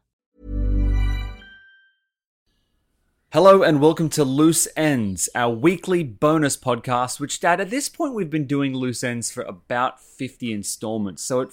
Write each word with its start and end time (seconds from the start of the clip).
Hello 3.33 3.63
and 3.63 3.81
welcome 3.81 4.11
to 4.11 4.25
Loose 4.25 4.69
Ends, 4.77 5.31
our 5.35 5.55
weekly 5.55 6.05
bonus 6.05 6.59
podcast. 6.59 7.19
Which, 7.19 7.41
Dad, 7.41 7.63
at 7.63 7.71
this 7.71 7.89
point 7.89 8.13
we've 8.13 8.29
been 8.29 8.47
doing 8.47 8.75
loose 8.75 9.03
ends 9.03 9.31
for 9.31 9.45
about 9.45 10.03
fifty 10.03 10.53
installments, 10.53 11.23
so 11.23 11.41
it 11.41 11.49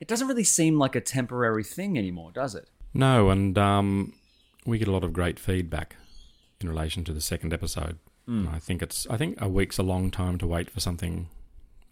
it 0.00 0.08
doesn't 0.08 0.28
really 0.28 0.44
seem 0.44 0.78
like 0.78 0.96
a 0.96 1.02
temporary 1.02 1.62
thing 1.62 1.98
anymore, 1.98 2.32
does 2.32 2.54
it? 2.54 2.70
No, 2.94 3.28
and 3.28 3.58
um, 3.58 4.14
we 4.64 4.78
get 4.78 4.88
a 4.88 4.92
lot 4.92 5.04
of 5.04 5.12
great 5.12 5.38
feedback 5.38 5.96
in 6.58 6.70
relation 6.70 7.04
to 7.04 7.12
the 7.12 7.20
second 7.20 7.52
episode. 7.52 7.98
And 8.26 8.48
I 8.48 8.58
think 8.58 8.82
it's 8.82 9.06
I 9.08 9.16
think 9.16 9.40
a 9.40 9.48
week's 9.48 9.78
a 9.78 9.82
long 9.84 10.10
time 10.10 10.36
to 10.38 10.46
wait 10.46 10.68
for 10.70 10.80
something 10.80 11.28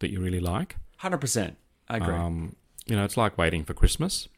that 0.01 0.11
you 0.11 0.21
really 0.21 0.41
like. 0.41 0.77
Hundred 0.97 1.19
percent, 1.19 1.57
I 1.89 1.99
agree. 1.99 2.15
Um, 2.15 2.57
you 2.87 2.97
know, 2.97 3.05
it's 3.05 3.17
like 3.17 3.39
waiting 3.39 3.65
for 3.65 3.73
Christmas. 3.73 4.29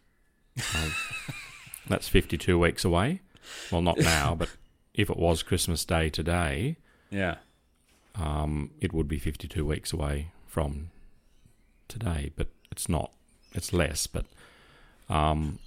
Uh, 0.75 0.91
that's 1.88 2.08
fifty-two 2.08 2.58
weeks 2.58 2.84
away. 2.84 3.20
Well, 3.70 3.80
not 3.80 3.98
now, 3.98 4.34
but 4.34 4.50
if 4.94 5.08
it 5.08 5.16
was 5.16 5.42
Christmas 5.42 5.84
Day 5.84 6.11
today, 6.11 6.77
yeah, 7.11 7.36
um, 8.14 8.72
it 8.81 8.92
would 8.92 9.08
be 9.08 9.19
fifty-two 9.19 9.64
weeks 9.64 9.92
away 9.92 10.33
from 10.47 10.91
today. 11.88 12.31
But 12.36 12.48
it's 12.70 12.88
not. 12.88 13.12
It's 13.53 13.72
less. 13.72 14.06
But 14.06 14.27
um, 15.08 15.60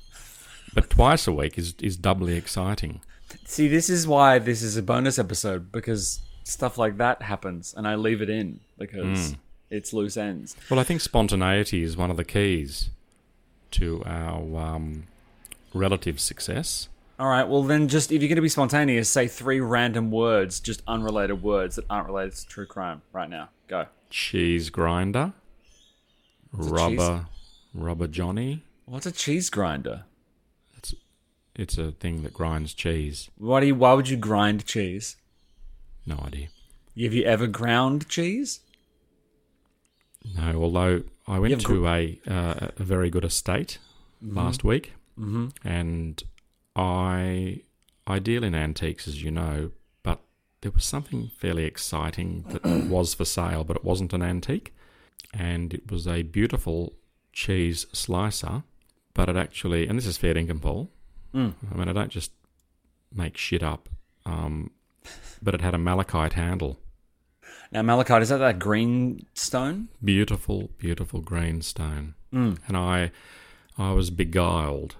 but 0.74 0.90
twice 0.90 1.28
a 1.28 1.32
week 1.32 1.58
is 1.58 1.74
is 1.82 1.98
doubly 1.98 2.36
exciting. 2.36 3.02
See, 3.46 3.68
this 3.68 3.90
is 3.90 4.08
why 4.08 4.40
this 4.40 4.62
is 4.62 4.78
a 4.78 4.84
bonus 4.84 5.20
episode 5.20 5.72
because 5.72 6.22
stuff 6.44 6.78
like 6.78 6.98
that 6.98 7.22
happens, 7.22 7.74
and 7.76 7.88
I 7.88 7.96
leave 7.96 8.22
it 8.22 8.30
in 8.30 8.60
because 8.78 9.36
it's 9.70 9.94
loose 9.94 10.18
ends. 10.18 10.56
Well, 10.70 10.80
I 10.80 10.84
think 10.84 11.02
spontaneity 11.02 11.84
is 11.84 11.96
one 11.96 12.10
of 12.12 12.18
the 12.18 12.24
keys 12.24 12.90
to 13.72 14.04
our 14.06 14.58
um, 14.58 15.08
relative 15.74 16.20
success. 16.20 16.90
All 17.20 17.28
right, 17.28 17.44
well 17.48 17.64
then, 17.64 17.88
just 17.90 18.12
if 18.12 18.22
you're 18.22 18.30
going 18.30 18.38
to 18.38 18.42
be 18.42 18.50
spontaneous, 18.50 19.10
say 19.10 19.28
three 19.28 19.60
random 19.60 20.10
words, 20.10 20.60
just 20.60 20.82
unrelated 20.88 21.44
words 21.44 21.76
that 21.76 21.86
aren't 21.90 22.08
related 22.08 22.36
to 22.36 22.48
true 22.48 22.66
crime. 22.66 23.02
Right 23.12 23.30
now, 23.30 23.50
go. 23.68 23.88
Cheese 24.10 24.70
grinder, 24.70 25.34
rubber, 26.54 27.28
rubber 27.74 28.08
Johnny. 28.08 28.64
What's 28.86 29.06
a 29.06 29.12
cheese 29.12 29.50
grinder? 29.50 30.06
It's 31.60 31.78
a 31.78 31.92
thing 31.92 32.24
that 32.24 32.34
grinds 32.34 32.74
cheese. 32.74 33.30
Why 33.38 33.60
do 33.60 33.68
you? 33.68 33.76
Why 33.76 33.94
would 33.94 34.08
you 34.08 34.16
grind 34.16 34.66
cheese? 34.66 35.18
No 36.06 36.18
idea. 36.26 36.48
Have 36.98 37.14
you 37.14 37.24
ever 37.24 37.48
ground 37.48 38.08
cheese? 38.08 38.62
No, 40.38 40.64
although 40.64 41.04
I 41.28 41.38
went 41.38 41.52
You've 41.52 41.66
to 41.66 41.86
a 41.86 42.20
uh, 42.26 42.68
a 42.78 42.84
very 42.84 43.10
good 43.10 43.26
estate 43.26 43.78
last 44.22 44.64
week, 44.64 44.94
mm-hmm. 45.20 45.50
and 45.66 46.24
I 46.78 47.64
I 48.08 48.20
deal 48.20 48.46
in 48.46 48.56
antiques, 48.56 49.06
as 49.06 49.22
you 49.22 49.30
know, 49.30 49.72
but 50.02 50.22
there 50.62 50.72
was 50.72 50.86
something 50.86 51.30
fairly 51.38 51.66
exciting 51.66 52.46
that 52.52 52.64
was 52.90 53.14
for 53.14 53.26
sale, 53.26 53.66
but 53.66 53.76
it 53.76 53.84
wasn't 53.84 54.14
an 54.14 54.22
antique, 54.22 54.74
and 55.34 55.74
it 55.74 55.92
was 55.92 56.08
a 56.08 56.22
beautiful 56.22 56.94
cheese 57.34 57.86
slicer, 57.92 58.64
but 59.14 59.28
it 59.28 59.36
actually, 59.36 59.88
and 59.88 59.98
this 59.98 60.06
is 60.06 60.18
fair 60.18 60.34
dinkum, 60.34 60.62
Paul. 60.62 60.90
Mm. 61.34 61.54
I 61.72 61.78
mean, 61.78 61.90
I 61.90 61.94
don't 61.94 62.12
just 62.12 62.32
make 63.14 63.38
shit 63.38 63.64
up, 63.64 63.90
um, 64.26 64.72
but 65.42 65.54
it 65.54 65.62
had 65.62 65.74
a 65.74 65.78
malachite 65.78 66.34
handle. 66.34 66.80
Now, 67.72 67.84
malachite 67.84 68.22
is 68.22 68.30
that 68.30 68.38
that 68.38 68.60
green 68.60 69.26
stone? 69.34 69.90
beautiful, 70.04 70.72
beautiful 70.78 71.22
green 71.22 71.62
stone. 71.62 72.16
Mm. 72.34 72.58
And 72.68 72.78
I, 72.78 73.12
I 73.78 73.92
was 73.92 74.10
beguiled 74.10 74.96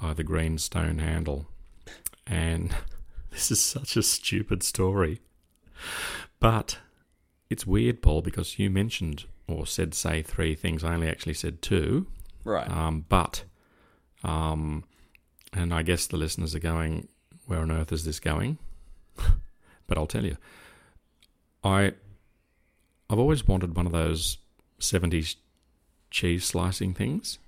by 0.00 0.14
the 0.14 0.24
green 0.24 0.58
stone 0.58 0.98
handle. 0.98 1.46
And 2.26 2.74
this 3.30 3.50
is 3.50 3.62
such 3.62 3.96
a 3.96 4.02
stupid 4.02 4.62
story, 4.62 5.20
but 6.38 6.78
it's 7.50 7.66
weird, 7.66 8.00
Paul, 8.00 8.22
because 8.22 8.58
you 8.58 8.70
mentioned 8.70 9.24
or 9.46 9.66
said 9.66 9.92
say 9.94 10.22
three 10.22 10.54
things. 10.54 10.84
I 10.84 10.94
only 10.94 11.08
actually 11.08 11.34
said 11.34 11.60
two. 11.60 12.06
Right. 12.44 12.70
Um, 12.70 13.04
but, 13.08 13.44
um, 14.22 14.84
and 15.52 15.72
I 15.74 15.82
guess 15.82 16.06
the 16.06 16.16
listeners 16.16 16.54
are 16.54 16.58
going, 16.60 17.08
where 17.46 17.60
on 17.60 17.70
earth 17.70 17.92
is 17.92 18.04
this 18.04 18.20
going? 18.20 18.58
but 19.86 19.98
I'll 19.98 20.06
tell 20.06 20.24
you, 20.24 20.36
I, 21.64 21.92
I've 23.08 23.18
always 23.18 23.46
wanted 23.46 23.76
one 23.76 23.86
of 23.86 23.92
those 23.92 24.38
seventies 24.78 25.36
cheese 26.10 26.44
slicing 26.44 26.94
things. 26.94 27.38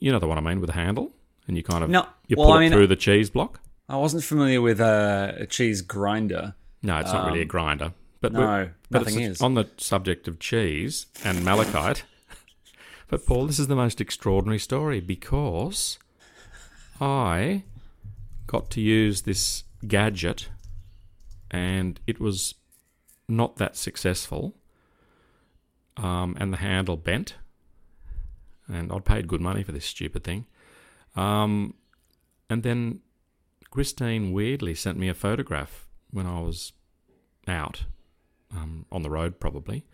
You 0.00 0.12
know 0.12 0.18
the 0.18 0.26
one 0.28 0.38
I 0.38 0.40
mean 0.42 0.60
with 0.60 0.70
a 0.70 0.74
handle, 0.74 1.12
and 1.46 1.56
you 1.56 1.62
kind 1.62 1.82
of 1.84 1.90
No, 1.90 2.06
you 2.26 2.36
well, 2.36 2.46
pull 2.48 2.54
I 2.54 2.56
it 2.58 2.60
mean- 2.60 2.72
through 2.72 2.86
the 2.88 2.96
cheese 2.96 3.30
block. 3.30 3.60
I 3.90 3.96
wasn't 3.96 4.22
familiar 4.22 4.60
with 4.60 4.80
uh, 4.82 5.32
a 5.38 5.46
cheese 5.46 5.80
grinder. 5.80 6.54
No, 6.82 6.98
it's 6.98 7.10
not 7.10 7.26
really 7.26 7.38
a 7.40 7.42
Um, 7.42 7.48
grinder. 7.48 7.92
But 8.20 8.32
no, 8.32 8.68
but 8.90 8.98
nothing 9.00 9.20
is. 9.20 9.40
on 9.40 9.54
the 9.54 9.66
subject 9.78 10.28
of 10.28 10.38
cheese 10.40 11.06
and 11.24 11.42
malachite. 11.44 12.04
but 13.08 13.24
Paul, 13.24 13.46
this 13.46 13.58
is 13.58 13.68
the 13.68 13.76
most 13.76 14.00
extraordinary 14.00 14.58
story 14.58 15.00
because 15.00 15.98
I 17.00 17.64
got 18.46 18.70
to 18.70 18.80
use 18.80 19.22
this 19.22 19.64
gadget, 19.86 20.48
and 21.50 22.00
it 22.06 22.20
was 22.20 22.54
not 23.28 23.56
that 23.56 23.76
successful. 23.76 24.54
Um, 25.96 26.36
and 26.38 26.52
the 26.52 26.58
handle 26.58 26.96
bent, 26.96 27.34
and 28.68 28.92
I'd 28.92 29.04
paid 29.04 29.26
good 29.26 29.40
money 29.40 29.64
for 29.64 29.72
this 29.72 29.84
stupid 29.84 30.22
thing. 30.22 30.46
Um, 31.16 31.74
and 32.48 32.62
then 32.62 33.00
Christine 33.70 34.32
weirdly 34.32 34.76
sent 34.76 34.96
me 34.96 35.08
a 35.08 35.14
photograph 35.14 35.88
when 36.12 36.24
I 36.24 36.40
was 36.40 36.72
out 37.48 37.84
um, 38.54 38.86
on 38.92 39.02
the 39.02 39.10
road, 39.10 39.40
probably, 39.40 39.86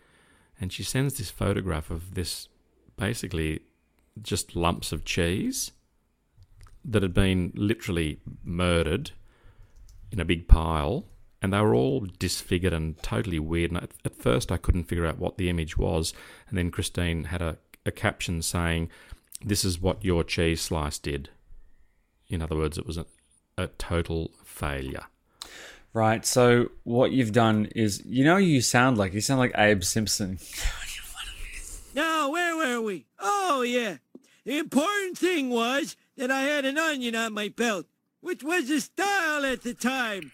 and 0.61 0.71
she 0.71 0.83
sends 0.83 1.17
this 1.17 1.31
photograph 1.31 1.89
of 1.89 2.13
this 2.13 2.49
basically 2.97 3.61
just 4.21 4.55
lumps 4.55 4.91
of 4.91 5.03
cheese 5.03 5.71
that 6.87 7.03
had 7.03 7.13
been 7.13 7.51
literally 7.55 8.19
murdered 8.43 9.11
in 10.11 10.19
a 10.19 10.25
big 10.25 10.47
pile, 10.47 11.05
and 11.41 11.51
they 11.51 11.59
were 11.59 11.75
all 11.75 12.07
disfigured 12.19 12.73
and 12.73 13.01
totally 13.01 13.39
weird. 13.39 13.71
And 13.71 13.83
at, 13.83 13.91
at 14.03 14.15
first, 14.15 14.51
I 14.51 14.57
couldn't 14.57 14.85
figure 14.85 15.05
out 15.05 15.19
what 15.19 15.37
the 15.37 15.49
image 15.49 15.77
was, 15.77 16.13
and 16.47 16.57
then 16.57 16.71
Christine 16.71 17.25
had 17.25 17.41
a, 17.41 17.57
a 17.85 17.91
caption 17.91 18.41
saying, 18.41 18.89
"This 19.43 19.65
is 19.65 19.81
what 19.81 20.05
your 20.05 20.23
cheese 20.23 20.61
slice 20.61 20.99
did." 20.99 21.29
In 22.27 22.41
other 22.41 22.55
words, 22.55 22.77
it 22.77 22.85
was 22.85 22.97
a, 22.97 23.05
a 23.57 23.67
total 23.67 24.31
failure. 24.43 25.05
Right. 25.93 26.25
So 26.25 26.71
what 26.83 27.11
you've 27.11 27.31
done 27.31 27.67
is, 27.75 28.03
you 28.05 28.25
know, 28.25 28.37
you 28.37 28.61
sound 28.61 28.97
like 28.97 29.13
you 29.13 29.21
sound 29.21 29.39
like 29.39 29.53
Abe 29.57 29.83
Simpson. 29.83 30.39
Now, 31.95 32.29
where 32.29 32.57
were 32.57 32.81
we? 32.81 33.05
Oh, 33.19 33.61
yeah. 33.61 33.97
The 34.43 34.57
important 34.57 35.17
thing 35.17 35.49
was 35.49 35.95
that 36.17 36.31
I 36.31 36.41
had 36.41 36.65
an 36.65 36.77
onion 36.77 37.15
on 37.15 37.33
my 37.33 37.49
belt, 37.49 37.85
which 38.21 38.43
was 38.43 38.67
the 38.67 38.79
style 38.81 39.45
at 39.45 39.61
the 39.63 39.73
time. 39.73 40.31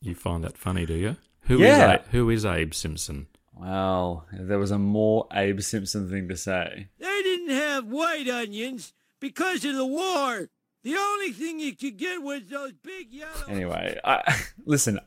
You 0.00 0.14
find 0.14 0.44
that 0.44 0.56
funny, 0.56 0.86
do 0.86 0.94
you? 0.94 1.16
Who 1.42 1.54
is 1.56 1.60
Yeah. 1.60 1.92
A- 1.94 2.08
who 2.10 2.30
is 2.30 2.44
Abe 2.44 2.72
Simpson? 2.74 3.26
Well, 3.54 4.26
there 4.32 4.58
was 4.58 4.70
a 4.70 4.78
more 4.78 5.26
Abe 5.32 5.60
Simpson 5.60 6.08
thing 6.08 6.28
to 6.28 6.36
say. 6.36 6.88
They 6.98 7.22
didn't 7.22 7.50
have 7.50 7.86
white 7.86 8.28
onions 8.28 8.92
because 9.20 9.64
of 9.64 9.74
the 9.74 9.86
war. 9.86 10.48
The 10.84 10.94
only 10.96 11.32
thing 11.32 11.58
you 11.58 11.74
could 11.74 11.96
get 11.96 12.22
was 12.22 12.42
those 12.48 12.72
big 12.84 13.12
yellow. 13.12 13.46
Anyway, 13.48 13.98
I, 14.04 14.40
listen. 14.64 15.00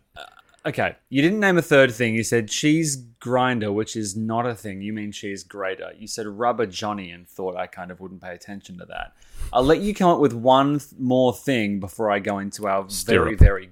Okay, 0.63 0.95
you 1.09 1.23
didn't 1.23 1.39
name 1.39 1.57
a 1.57 1.61
third 1.63 1.91
thing. 1.91 2.13
You 2.13 2.23
said 2.23 2.47
cheese 2.47 2.95
grinder, 3.19 3.71
which 3.71 3.95
is 3.95 4.15
not 4.15 4.45
a 4.45 4.53
thing. 4.53 4.81
You 4.81 4.93
mean 4.93 5.11
cheese 5.11 5.43
grater. 5.43 5.91
You 5.97 6.07
said 6.07 6.27
rubber 6.27 6.67
Johnny 6.67 7.09
and 7.09 7.27
thought 7.27 7.55
I 7.57 7.65
kind 7.65 7.89
of 7.89 7.99
wouldn't 7.99 8.21
pay 8.21 8.33
attention 8.33 8.77
to 8.77 8.85
that. 8.85 9.13
I'll 9.51 9.63
let 9.63 9.79
you 9.81 9.95
come 9.95 10.09
up 10.11 10.19
with 10.19 10.33
one 10.33 10.77
th- 10.79 10.91
more 10.99 11.33
thing 11.33 11.79
before 11.79 12.11
I 12.11 12.19
go 12.19 12.37
into 12.37 12.67
our 12.67 12.81
very, 12.83 12.91
Stirrup. 12.91 13.39
very 13.39 13.69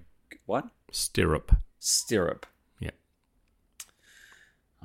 what 0.48 0.68
Stirrup. 0.92 1.56
stirrup. 1.78 2.48
Yeah. 2.80 2.90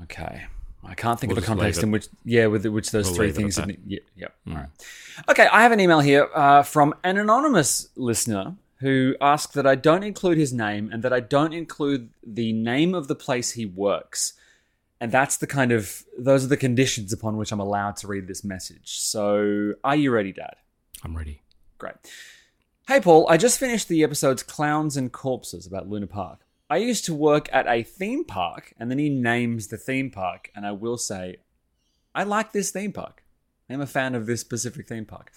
Okay. 0.02 0.44
I 0.86 0.94
can't 0.94 1.18
think 1.18 1.30
We'll 1.30 1.38
of 1.38 1.44
a 1.44 1.46
context 1.46 1.82
in 1.82 1.90
which, 1.90 2.08
yeah, 2.26 2.46
with 2.46 2.66
which 2.66 2.90
those 2.90 3.06
We'll 3.06 3.14
three 3.14 3.26
leave 3.28 3.38
it 3.38 3.58
at 3.58 3.64
things. 3.64 3.78
yeah, 3.86 3.98
yeah. 4.14 4.26
All 4.48 4.54
right. 4.54 4.68
Okay, 5.30 5.46
I 5.46 5.62
have 5.62 5.72
an 5.72 5.80
email 5.80 6.00
here 6.00 6.28
uh, 6.34 6.62
from 6.62 6.94
an 7.02 7.16
anonymous 7.16 7.88
listener 7.96 8.54
who 8.78 9.16
asked 9.20 9.54
that 9.54 9.66
I 9.66 9.74
don't 9.74 10.02
include 10.02 10.38
his 10.38 10.52
name 10.52 10.90
and 10.92 11.02
that 11.02 11.12
I 11.12 11.20
don't 11.20 11.52
include 11.52 12.10
the 12.26 12.52
name 12.52 12.94
of 12.94 13.08
the 13.08 13.14
place 13.14 13.52
he 13.52 13.66
works. 13.66 14.34
And 15.00 15.10
that's 15.12 15.36
the 15.36 15.46
kind 15.46 15.72
of 15.72 16.04
those 16.18 16.44
are 16.44 16.48
the 16.48 16.56
conditions 16.56 17.12
upon 17.12 17.36
which 17.36 17.52
I'm 17.52 17.60
allowed 17.60 17.96
to 17.98 18.06
read 18.06 18.26
this 18.26 18.44
message. 18.44 18.98
So, 18.98 19.74
are 19.82 19.96
you 19.96 20.10
ready, 20.10 20.32
Dad? 20.32 20.54
I'm 21.02 21.16
ready. 21.16 21.42
Great. 21.78 21.96
Hey, 22.86 23.00
Paul, 23.00 23.26
I 23.28 23.36
just 23.36 23.58
finished 23.58 23.88
the 23.88 24.04
episodes 24.04 24.42
Clowns 24.42 24.96
and 24.96 25.12
Corpses 25.12 25.66
about 25.66 25.88
Luna 25.88 26.06
Park. 26.06 26.40
I 26.70 26.78
used 26.78 27.04
to 27.06 27.14
work 27.14 27.48
at 27.52 27.66
a 27.66 27.82
theme 27.82 28.24
park, 28.24 28.74
and 28.78 28.90
then 28.90 28.98
he 28.98 29.08
names 29.08 29.68
the 29.68 29.76
theme 29.76 30.10
park, 30.10 30.50
and 30.54 30.66
I 30.66 30.72
will 30.72 30.96
say, 30.96 31.36
I 32.14 32.24
like 32.24 32.52
this 32.52 32.70
theme 32.70 32.92
park. 32.92 33.22
I'm 33.68 33.80
a 33.80 33.86
fan 33.86 34.14
of 34.14 34.26
this 34.26 34.40
specific 34.40 34.86
theme 34.86 35.04
park. 35.04 35.32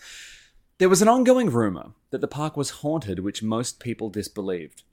There 0.79 0.89
was 0.89 1.01
an 1.01 1.07
ongoing 1.07 1.49
rumor 1.49 1.93
that 2.11 2.21
the 2.21 2.27
park 2.27 2.55
was 2.55 2.69
haunted, 2.69 3.19
which 3.19 3.41
most 3.41 3.79
people 3.79 4.11
disbelieved. 4.11 4.83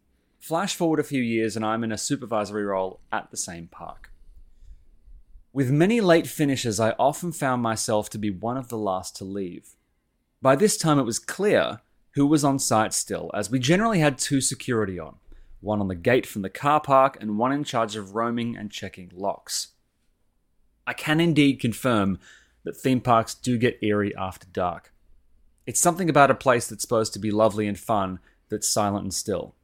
Flash 0.40 0.74
forward 0.74 0.98
a 0.98 1.04
few 1.04 1.22
years, 1.22 1.56
and 1.56 1.64
I'm 1.64 1.84
in 1.84 1.92
a 1.92 1.98
supervisory 1.98 2.64
role 2.64 3.00
at 3.12 3.30
the 3.30 3.36
same 3.36 3.66
park. 3.66 4.10
With 5.52 5.70
many 5.70 6.00
late 6.00 6.26
finishes, 6.26 6.80
I 6.80 6.92
often 6.92 7.32
found 7.32 7.60
myself 7.60 8.08
to 8.10 8.18
be 8.18 8.30
one 8.30 8.56
of 8.56 8.68
the 8.68 8.78
last 8.78 9.14
to 9.16 9.24
leave. 9.24 9.76
By 10.40 10.56
this 10.56 10.78
time, 10.78 10.98
it 10.98 11.04
was 11.04 11.18
clear 11.18 11.80
who 12.12 12.26
was 12.26 12.44
on 12.44 12.58
site 12.58 12.94
still, 12.94 13.30
as 13.34 13.50
we 13.50 13.58
generally 13.58 13.98
had 13.98 14.16
two 14.16 14.40
security 14.40 14.98
on 14.98 15.16
one 15.60 15.80
on 15.80 15.88
the 15.88 15.94
gate 15.94 16.26
from 16.26 16.42
the 16.42 16.50
car 16.50 16.80
park 16.80 17.18
and 17.20 17.38
one 17.38 17.52
in 17.52 17.64
charge 17.64 17.94
of 17.96 18.14
roaming 18.14 18.56
and 18.56 18.70
checking 18.70 19.10
locks. 19.14 19.68
I 20.86 20.94
can 20.94 21.20
indeed 21.20 21.60
confirm 21.60 22.18
that 22.64 22.76
theme 22.76 23.00
parks 23.00 23.34
do 23.34 23.58
get 23.58 23.82
eerie 23.82 24.14
after 24.16 24.46
dark. 24.46 24.93
It's 25.66 25.80
something 25.80 26.10
about 26.10 26.30
a 26.30 26.34
place 26.34 26.68
that's 26.68 26.82
supposed 26.82 27.12
to 27.14 27.18
be 27.18 27.30
lovely 27.30 27.66
and 27.66 27.78
fun 27.78 28.18
that's 28.50 28.68
silent 28.68 29.04
and 29.04 29.14
still. 29.14 29.54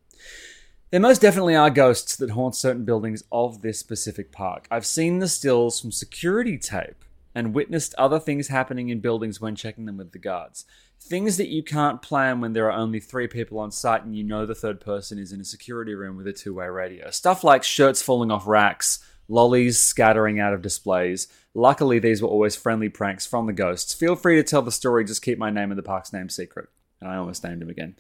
There 0.91 0.99
most 0.99 1.21
definitely 1.21 1.55
are 1.55 1.71
ghosts 1.71 2.17
that 2.17 2.31
haunt 2.31 2.57
certain 2.57 2.85
buildings 2.85 3.23
of 3.31 3.63
this 3.63 3.79
specific 3.79 4.33
park. 4.33 4.67
I've 4.71 4.87
seen 4.87 5.21
the 5.21 5.29
stills 5.29 5.81
from 5.81 5.93
security 5.93 6.59
tape 6.59 7.05
and 7.33 7.55
witnessed 7.55 7.95
other 7.97 8.19
things 8.19 8.49
happening 8.49 8.89
in 8.89 8.99
buildings 8.99 9.41
when 9.41 9.55
checking 9.55 9.85
them 9.85 9.99
with 9.99 10.11
the 10.11 10.19
guards. 10.19 10.65
Things 11.01 11.37
that 11.37 11.49
you 11.49 11.63
can't 11.63 12.03
plan 12.03 12.41
when 12.41 12.55
there 12.55 12.67
are 12.67 12.79
only 12.79 12.99
three 12.99 13.29
people 13.29 13.59
on 13.61 13.71
site 13.71 14.05
and 14.05 14.17
you 14.17 14.25
know 14.25 14.47
the 14.47 14.55
third 14.55 14.81
person 14.81 15.19
is 15.19 15.33
in 15.33 15.41
a 15.41 15.45
security 15.45 15.95
room 15.95 16.17
with 16.17 16.27
a 16.27 16.33
two 16.33 16.55
way 16.55 16.67
radio. 16.67 17.11
Stuff 17.11 17.45
like 17.45 17.63
shirts 17.63 18.03
falling 18.03 18.33
off 18.33 18.47
racks, 18.47 18.99
lollies 19.29 19.79
scattering 19.79 20.41
out 20.41 20.53
of 20.53 20.61
displays. 20.61 21.29
Luckily, 21.55 21.99
these 21.99 22.23
were 22.23 22.29
always 22.29 22.55
friendly 22.55 22.89
pranks 22.89 23.27
from 23.27 23.47
the 23.47 23.53
ghosts. 23.53 23.93
Feel 23.93 24.15
free 24.15 24.37
to 24.37 24.43
tell 24.43 24.63
the 24.63 24.71
story, 24.71 25.05
just 25.05 25.23
keep 25.23 25.39
my 25.39 25.51
name 25.51 25.71
and 25.71 25.79
the 25.79 25.83
park's 25.83 26.13
name 26.13 26.29
secret. 26.29 26.69
And 27.01 27.11
I 27.11 27.17
almost 27.17 27.43
named 27.43 27.63
him 27.63 27.71
again. 27.71 27.97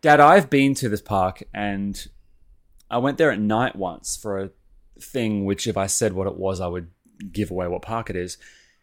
Dad, 0.00 0.20
I've 0.20 0.50
been 0.50 0.74
to 0.74 0.88
this 0.88 1.00
park 1.00 1.42
and 1.52 2.06
I 2.90 2.98
went 2.98 3.18
there 3.18 3.32
at 3.32 3.40
night 3.40 3.74
once 3.74 4.16
for 4.16 4.40
a 4.40 4.50
thing 5.00 5.44
which, 5.44 5.66
if 5.66 5.76
I 5.76 5.86
said 5.86 6.12
what 6.12 6.26
it 6.26 6.36
was, 6.36 6.60
I 6.60 6.68
would 6.68 6.88
give 7.32 7.50
away 7.50 7.66
what 7.66 7.82
park 7.82 8.10
it 8.10 8.16
is. 8.16 8.38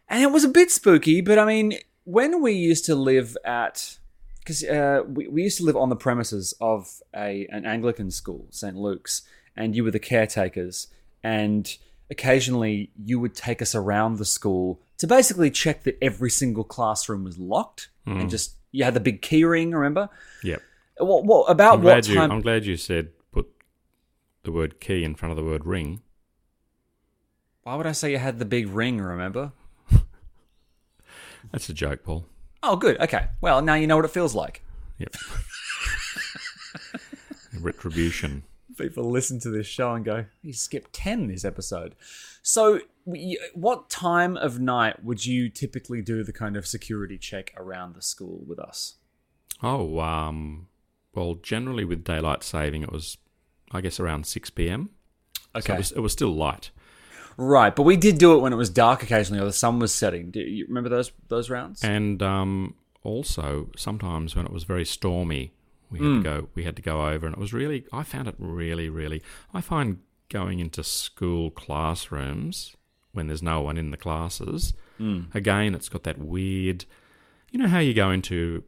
And 0.08 0.22
it 0.22 0.30
was 0.30 0.44
a 0.44 0.48
bit 0.48 0.70
spooky, 0.70 1.20
but 1.20 1.38
I 1.38 1.44
mean, 1.46 1.78
when 2.04 2.42
we 2.42 2.52
used 2.52 2.84
to 2.86 2.94
live 2.94 3.36
at, 3.44 3.98
because 4.40 4.64
uh, 4.64 5.02
we, 5.06 5.28
we 5.28 5.42
used 5.44 5.58
to 5.58 5.64
live 5.64 5.76
on 5.76 5.88
the 5.88 5.96
premises 5.96 6.52
of 6.60 7.00
a 7.14 7.46
an 7.50 7.64
Anglican 7.64 8.10
school, 8.10 8.46
St. 8.50 8.76
Luke's, 8.76 9.22
and 9.56 9.76
you 9.76 9.84
were 9.84 9.90
the 9.90 9.98
caretakers, 9.98 10.88
and 11.22 11.76
occasionally 12.12 12.90
you 13.02 13.18
would 13.18 13.34
take 13.34 13.60
us 13.60 13.74
around 13.74 14.18
the 14.18 14.24
school 14.24 14.80
to 14.98 15.06
basically 15.08 15.50
check 15.50 15.82
that 15.82 15.98
every 16.00 16.30
single 16.30 16.62
classroom 16.62 17.24
was 17.24 17.38
locked, 17.38 17.88
and 18.06 18.22
hmm. 18.22 18.28
just 18.28 18.54
you 18.70 18.84
had 18.84 18.94
the 18.94 19.00
big 19.00 19.20
key 19.20 19.44
ring, 19.44 19.72
remember? 19.72 20.08
Yep. 20.44 20.62
What, 20.98 21.24
what 21.24 21.44
about 21.50 21.74
I'm 21.74 21.82
what 21.82 21.90
glad 21.90 22.06
you. 22.06 22.14
time? 22.14 22.30
I'm 22.30 22.40
glad 22.40 22.64
you 22.64 22.76
said 22.76 23.08
put 23.32 23.48
the 24.44 24.52
word 24.52 24.80
key 24.80 25.02
in 25.02 25.16
front 25.16 25.32
of 25.32 25.36
the 25.36 25.44
word 25.44 25.66
ring. 25.66 26.02
Why 27.64 27.74
would 27.74 27.86
I 27.86 27.92
say 27.92 28.12
you 28.12 28.18
had 28.18 28.38
the 28.38 28.44
big 28.44 28.68
ring? 28.68 29.00
Remember? 29.00 29.52
That's 31.50 31.68
a 31.68 31.74
joke, 31.74 32.04
Paul. 32.04 32.26
Oh, 32.62 32.76
good. 32.76 33.00
Okay. 33.00 33.26
Well, 33.40 33.60
now 33.62 33.74
you 33.74 33.86
know 33.86 33.96
what 33.96 34.04
it 34.04 34.10
feels 34.12 34.34
like. 34.34 34.62
Yep. 34.98 35.16
Retribution. 37.60 38.44
People 38.76 39.10
listen 39.10 39.38
to 39.40 39.50
this 39.50 39.66
show 39.66 39.92
and 39.94 40.04
go, 40.04 40.24
"He 40.42 40.52
skipped 40.52 40.92
ten 40.92 41.26
this 41.28 41.44
episode." 41.44 41.94
So, 42.42 42.80
what 43.54 43.90
time 43.90 44.36
of 44.36 44.58
night 44.60 45.04
would 45.04 45.24
you 45.24 45.48
typically 45.48 46.02
do 46.02 46.24
the 46.24 46.32
kind 46.32 46.56
of 46.56 46.66
security 46.66 47.18
check 47.18 47.52
around 47.56 47.94
the 47.94 48.02
school 48.02 48.42
with 48.46 48.58
us? 48.58 48.94
Oh, 49.62 50.00
um, 50.00 50.68
well, 51.14 51.34
generally 51.36 51.84
with 51.84 52.02
daylight 52.04 52.42
saving, 52.42 52.82
it 52.82 52.90
was, 52.90 53.18
I 53.70 53.80
guess, 53.80 54.00
around 54.00 54.26
six 54.26 54.50
p.m. 54.50 54.90
So 55.54 55.58
Okay. 55.58 55.74
it 55.74 55.76
was, 55.76 55.92
it 55.92 56.00
was 56.00 56.12
still 56.12 56.34
light. 56.34 56.70
Right, 57.36 57.74
but 57.74 57.82
we 57.82 57.96
did 57.96 58.18
do 58.18 58.34
it 58.34 58.40
when 58.40 58.52
it 58.52 58.56
was 58.56 58.70
dark 58.70 59.02
occasionally, 59.02 59.40
or 59.42 59.46
the 59.46 59.52
sun 59.52 59.78
was 59.78 59.94
setting. 59.94 60.30
Do 60.30 60.40
you 60.40 60.66
remember 60.66 60.88
those 60.88 61.12
those 61.28 61.48
rounds? 61.50 61.82
And 61.82 62.22
um, 62.22 62.74
also 63.02 63.70
sometimes 63.76 64.34
when 64.36 64.46
it 64.46 64.52
was 64.52 64.64
very 64.64 64.84
stormy, 64.84 65.52
we 65.92 65.98
had 65.98 66.16
to 66.16 66.22
go. 66.22 66.48
We 66.54 66.64
had 66.64 66.76
to 66.76 66.82
go 66.82 67.06
over, 67.06 67.26
and 67.26 67.34
it 67.34 67.38
was 67.40 67.52
really. 67.52 67.84
I 67.92 68.02
found 68.02 68.28
it 68.28 68.34
really, 68.38 68.88
really. 68.88 69.22
I 69.52 69.60
find 69.60 69.98
going 70.28 70.58
into 70.58 70.82
school 70.82 71.50
classrooms 71.50 72.74
when 73.12 73.26
there's 73.26 73.42
no 73.42 73.60
one 73.60 73.76
in 73.76 73.90
the 73.90 73.96
classes. 73.96 74.72
Again, 75.34 75.74
it's 75.74 75.88
got 75.88 76.04
that 76.04 76.18
weird. 76.18 76.84
You 77.50 77.58
know 77.58 77.68
how 77.68 77.80
you 77.80 77.92
go 77.92 78.10
into, 78.10 78.64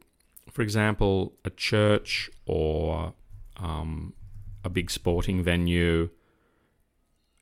for 0.50 0.62
example, 0.62 1.34
a 1.44 1.50
church 1.50 2.30
or 2.44 3.14
um, 3.56 4.12
a 4.62 4.68
big 4.68 4.90
sporting 4.90 5.42
venue. 5.42 6.10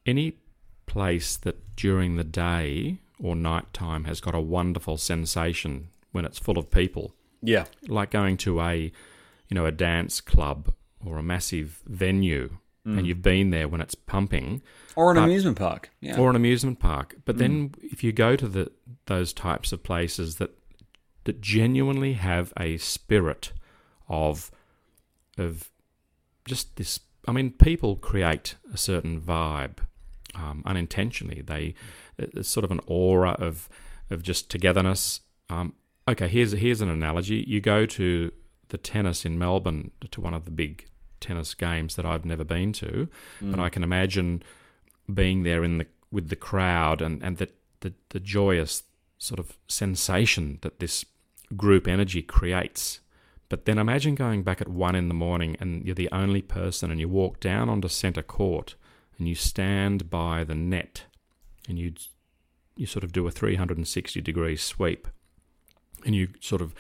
Any 0.07 0.39
place 0.87 1.37
that 1.39 1.77
during 1.77 2.17
the 2.17 2.25
day 2.25 2.99
or 3.19 3.35
night 3.35 3.73
time 3.73 4.05
has 4.05 4.21
got 4.21 4.35
a 4.35 4.41
wonderful 4.41 4.97
sensation 4.97 5.89
when 6.13 6.25
it's 6.25 6.39
full 6.39 6.59
of 6.59 6.71
people 6.71 7.15
yeah. 7.43 7.65
like 7.89 8.11
going 8.11 8.37
to 8.39 8.61
a 8.61 8.93
you 9.53 9.55
know 9.55 9.67
a 9.67 9.71
dance 9.71 10.23
club 10.23 10.73
or 11.05 11.19
a 11.19 11.23
massive 11.23 11.83
venue 11.85 12.57
and 12.87 13.07
you've 13.07 13.21
been 13.23 13.51
there 13.51 13.69
when 13.69 13.81
it's 13.83 13.95
pumping. 13.95 14.61
Or 14.97 15.11
an 15.11 15.17
But- 15.17 15.25
amusement 15.25 15.59
park. 15.59 15.91
Yeah. 16.01 16.19
or 16.19 16.31
an 16.31 16.37
amusement 16.37 16.79
park. 16.81 17.17
But 17.27 17.37
then 17.37 17.75
if 17.83 18.03
you 18.03 18.13
go 18.13 18.35
to 18.35 18.49
the 18.49 18.73
those 19.07 19.35
types 19.35 19.73
of 19.73 19.83
places 19.83 20.37
that 20.37 20.53
that 21.25 21.43
genuinely 21.43 22.15
have 22.15 22.53
a 22.59 22.79
spirit 22.79 23.53
of 24.09 24.51
of 25.37 25.71
just 26.47 26.77
this 26.77 26.99
I 27.29 27.33
mean 27.33 27.51
people 27.51 27.97
create 27.97 28.57
a 28.73 28.79
certain 28.79 29.21
vibe 29.21 29.77
um, 30.35 30.63
unintentionally. 30.65 31.43
They 31.43 31.75
it's 32.19 32.49
sort 32.49 32.65
of 32.65 32.71
an 32.71 32.81
aura 32.87 33.33
of 33.33 33.69
of 34.09 34.23
just 34.23 34.51
togetherness. 34.51 35.21
Um, 35.51 35.75
okay 36.09 36.27
here's 36.29 36.53
here's 36.53 36.81
an 36.81 36.89
analogy. 36.89 37.45
You 37.47 37.61
go 37.61 37.85
to 37.87 38.33
the 38.73 38.79
tennis 38.79 39.25
in 39.25 39.39
Melbourne 39.39 39.93
to 40.11 40.21
one 40.21 40.35
of 40.35 40.45
the 40.45 40.51
big 40.51 40.87
tennis 41.21 41.55
games 41.55 41.95
that 41.95 42.05
I've 42.05 42.25
never 42.25 42.43
been 42.43 42.73
to 42.73 43.09
but 43.41 43.59
mm. 43.59 43.63
I 43.63 43.69
can 43.69 43.85
imagine 43.85 44.43
being 45.13 45.45
there 45.45 45.63
in 45.63 45.79
the 45.79 45.87
with 46.11 46.29
the 46.29 46.37
crowd 46.37 47.01
and 47.01 47.23
and 47.23 47.39
the, 47.39 47.49
the 47.81 47.93
the 48.11 48.21
joyous 48.21 48.83
sort 49.19 49.39
of 49.39 49.57
sensation 49.69 50.59
that 50.63 50.81
this 50.81 51.05
group 51.57 51.87
energy 51.87 52.23
creates. 52.23 53.01
But 53.49 53.67
then 53.67 53.79
imagine 53.79 54.15
going 54.15 54.43
back 54.43 54.61
at 54.61 54.69
one 54.69 54.95
in 54.95 55.09
the 55.09 55.15
morning 55.15 55.57
and 55.61 55.85
you're 55.85 55.95
the 55.95 56.11
only 56.11 56.43
person 56.43 56.91
and 56.91 56.99
you 56.99 57.09
walk 57.09 57.39
down 57.39 57.69
onto 57.69 57.89
centre 57.89 58.23
court 58.23 58.75
and 59.19 59.29
you 59.29 59.35
stand 59.35 60.11
by 60.11 60.43
the 60.43 60.55
net 60.55 61.05
and 61.69 61.79
you 61.79 61.93
you 62.75 62.87
sort 62.87 63.05
of 63.05 63.13
do 63.13 63.27
a 63.27 63.31
360 63.31 64.21
degree 64.23 64.57
sweep 64.57 65.07
and 66.07 66.15
you 66.15 66.29
sort 66.41 66.63
of 66.63 66.75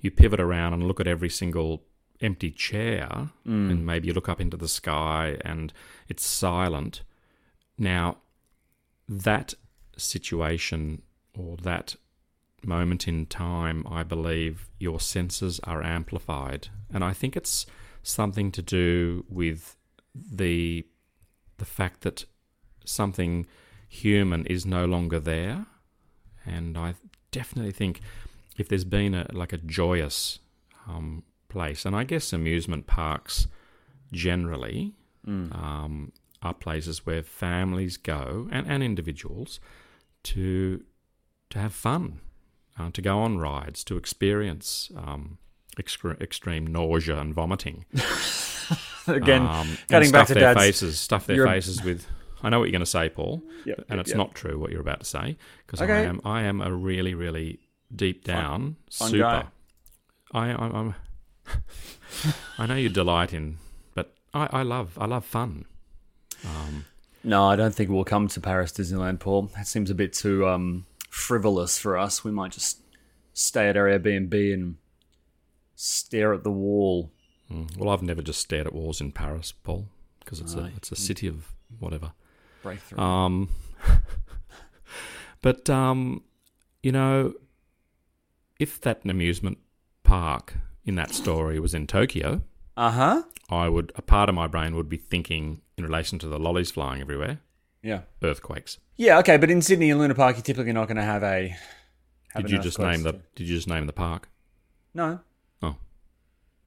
you 0.00 0.10
pivot 0.10 0.40
around 0.40 0.72
and 0.74 0.86
look 0.86 1.00
at 1.00 1.06
every 1.06 1.30
single 1.30 1.84
empty 2.20 2.50
chair, 2.50 3.30
mm. 3.46 3.70
and 3.70 3.86
maybe 3.86 4.08
you 4.08 4.12
look 4.12 4.28
up 4.28 4.40
into 4.40 4.56
the 4.56 4.68
sky 4.68 5.38
and 5.44 5.72
it's 6.08 6.24
silent. 6.24 7.02
Now, 7.76 8.18
that 9.08 9.54
situation 9.96 11.02
or 11.36 11.56
that 11.62 11.96
moment 12.64 13.06
in 13.06 13.26
time, 13.26 13.86
I 13.88 14.02
believe 14.02 14.68
your 14.78 15.00
senses 15.00 15.60
are 15.64 15.82
amplified, 15.82 16.68
and 16.92 17.04
I 17.04 17.12
think 17.12 17.36
it's 17.36 17.66
something 18.02 18.50
to 18.52 18.62
do 18.62 19.24
with 19.28 19.76
the 20.14 20.86
the 21.58 21.64
fact 21.64 22.02
that 22.02 22.24
something 22.84 23.46
human 23.88 24.46
is 24.46 24.64
no 24.64 24.84
longer 24.84 25.20
there, 25.20 25.66
and 26.44 26.76
I 26.76 26.94
definitely 27.30 27.72
think 27.72 28.00
if 28.58 28.68
there's 28.68 28.84
been 28.84 29.14
a 29.14 29.26
like 29.32 29.52
a 29.52 29.58
joyous 29.58 30.40
um, 30.88 31.22
place, 31.48 31.84
and 31.86 31.96
I 31.96 32.04
guess 32.04 32.32
amusement 32.32 32.86
parks 32.86 33.46
generally 34.12 34.94
um, 35.26 36.12
are 36.42 36.54
places 36.54 37.04
where 37.04 37.22
families 37.22 37.96
go 37.98 38.48
and, 38.50 38.66
and 38.66 38.82
individuals 38.82 39.60
to 40.24 40.82
to 41.50 41.58
have 41.58 41.72
fun, 41.74 42.20
uh, 42.78 42.90
to 42.92 43.02
go 43.02 43.18
on 43.18 43.38
rides, 43.38 43.84
to 43.84 43.96
experience 43.96 44.90
um, 44.96 45.38
extre- 45.78 46.20
extreme 46.20 46.66
nausea 46.66 47.18
and 47.18 47.34
vomiting. 47.34 47.84
Again, 49.06 49.42
um, 49.42 49.68
and 49.68 49.78
cutting 49.88 50.10
back 50.10 50.26
stuff 50.26 50.28
to 50.28 50.34
their 50.34 50.54
Dad's. 50.54 50.60
faces, 50.60 51.00
stuff 51.00 51.26
their 51.26 51.46
faces 51.46 51.82
with. 51.82 52.06
I 52.42 52.50
know 52.50 52.60
what 52.60 52.66
you're 52.66 52.72
going 52.72 52.80
to 52.80 52.86
say, 52.86 53.08
Paul, 53.08 53.42
Yep, 53.64 53.78
and 53.88 53.96
yep, 53.96 54.00
it's 54.00 54.10
yep. 54.10 54.16
not 54.16 54.34
true 54.34 54.58
what 54.58 54.70
you're 54.70 54.80
about 54.80 55.00
to 55.00 55.06
say 55.06 55.36
because 55.66 55.80
I 55.82 55.86
am 55.86 56.20
I 56.24 56.42
am 56.42 56.60
a 56.60 56.72
really 56.72 57.14
really 57.14 57.58
deep 57.94 58.24
down 58.24 58.76
super. 58.90 59.48
I 60.32 60.48
I'm, 60.48 60.74
I'm 60.74 60.94
I 62.58 62.66
know 62.66 62.74
you 62.74 62.88
delight 62.88 63.32
in, 63.32 63.58
but 63.94 64.14
I, 64.34 64.48
I 64.52 64.62
love 64.62 64.96
I 64.98 65.06
love 65.06 65.24
fun. 65.24 65.64
Um, 66.44 66.84
No, 67.24 67.44
I 67.46 67.56
don't 67.56 67.74
think 67.74 67.90
we'll 67.90 68.04
come 68.04 68.28
to 68.28 68.40
Paris 68.40 68.72
Disneyland, 68.72 69.20
Paul. 69.20 69.50
That 69.56 69.66
seems 69.66 69.90
a 69.90 69.94
bit 69.94 70.12
too 70.12 70.46
um, 70.46 70.86
frivolous 71.10 71.78
for 71.78 71.96
us. 71.96 72.22
We 72.24 72.30
might 72.30 72.52
just 72.52 72.80
stay 73.32 73.68
at 73.68 73.76
our 73.76 73.86
Airbnb 73.86 74.54
and 74.54 74.76
stare 75.74 76.32
at 76.34 76.44
the 76.44 76.50
wall. 76.50 77.10
mm, 77.50 77.76
well, 77.76 77.90
I've 77.90 78.02
never 78.02 78.22
just 78.22 78.40
stared 78.40 78.66
at 78.66 78.72
walls 78.74 79.00
in 79.00 79.12
Paris, 79.12 79.52
Paul, 79.52 79.86
because 80.20 80.40
it's 80.40 80.54
a 80.54 80.70
it's 80.76 80.92
a 80.92 80.96
city 80.96 81.26
of 81.26 81.52
whatever. 81.78 82.12
Breakthrough. 82.62 82.98
Um, 82.98 83.48
but 85.42 85.68
um, 85.70 86.22
you 86.82 86.92
know, 86.92 87.34
if 88.58 88.80
that 88.80 89.00
amusement 89.04 89.58
park 90.02 90.54
in 90.84 90.94
that 90.96 91.10
story 91.14 91.60
was 91.60 91.74
in 91.74 91.86
Tokyo, 91.86 92.42
Uh 92.76 92.90
huh. 92.90 93.22
I 93.50 93.68
would 93.68 93.92
a 93.96 94.02
part 94.02 94.28
of 94.28 94.34
my 94.34 94.46
brain 94.46 94.74
would 94.76 94.88
be 94.88 94.96
thinking 94.96 95.62
in 95.76 95.84
relation 95.84 96.18
to 96.20 96.28
the 96.28 96.38
lollies 96.38 96.70
flying 96.70 97.00
everywhere, 97.00 97.40
Yeah. 97.82 98.02
earthquakes. 98.22 98.78
Yeah. 98.96 99.18
Okay, 99.20 99.36
but 99.36 99.50
in 99.50 99.62
Sydney 99.62 99.90
and 99.90 100.00
Luna 100.00 100.14
Park, 100.14 100.36
you're 100.36 100.42
typically 100.42 100.72
not 100.72 100.88
going 100.88 100.96
to 100.96 101.02
have 101.04 101.22
a. 101.22 101.54
have 102.34 102.42
Did 102.42 102.50
you 102.50 102.58
just 102.58 102.78
name 102.78 103.02
the. 103.04 103.20
Did 103.36 103.48
you 103.48 103.54
just 103.56 103.68
name 103.68 103.86
the 103.86 103.92
park? 103.92 104.28
No. 104.94 105.20
Oh, 105.62 105.76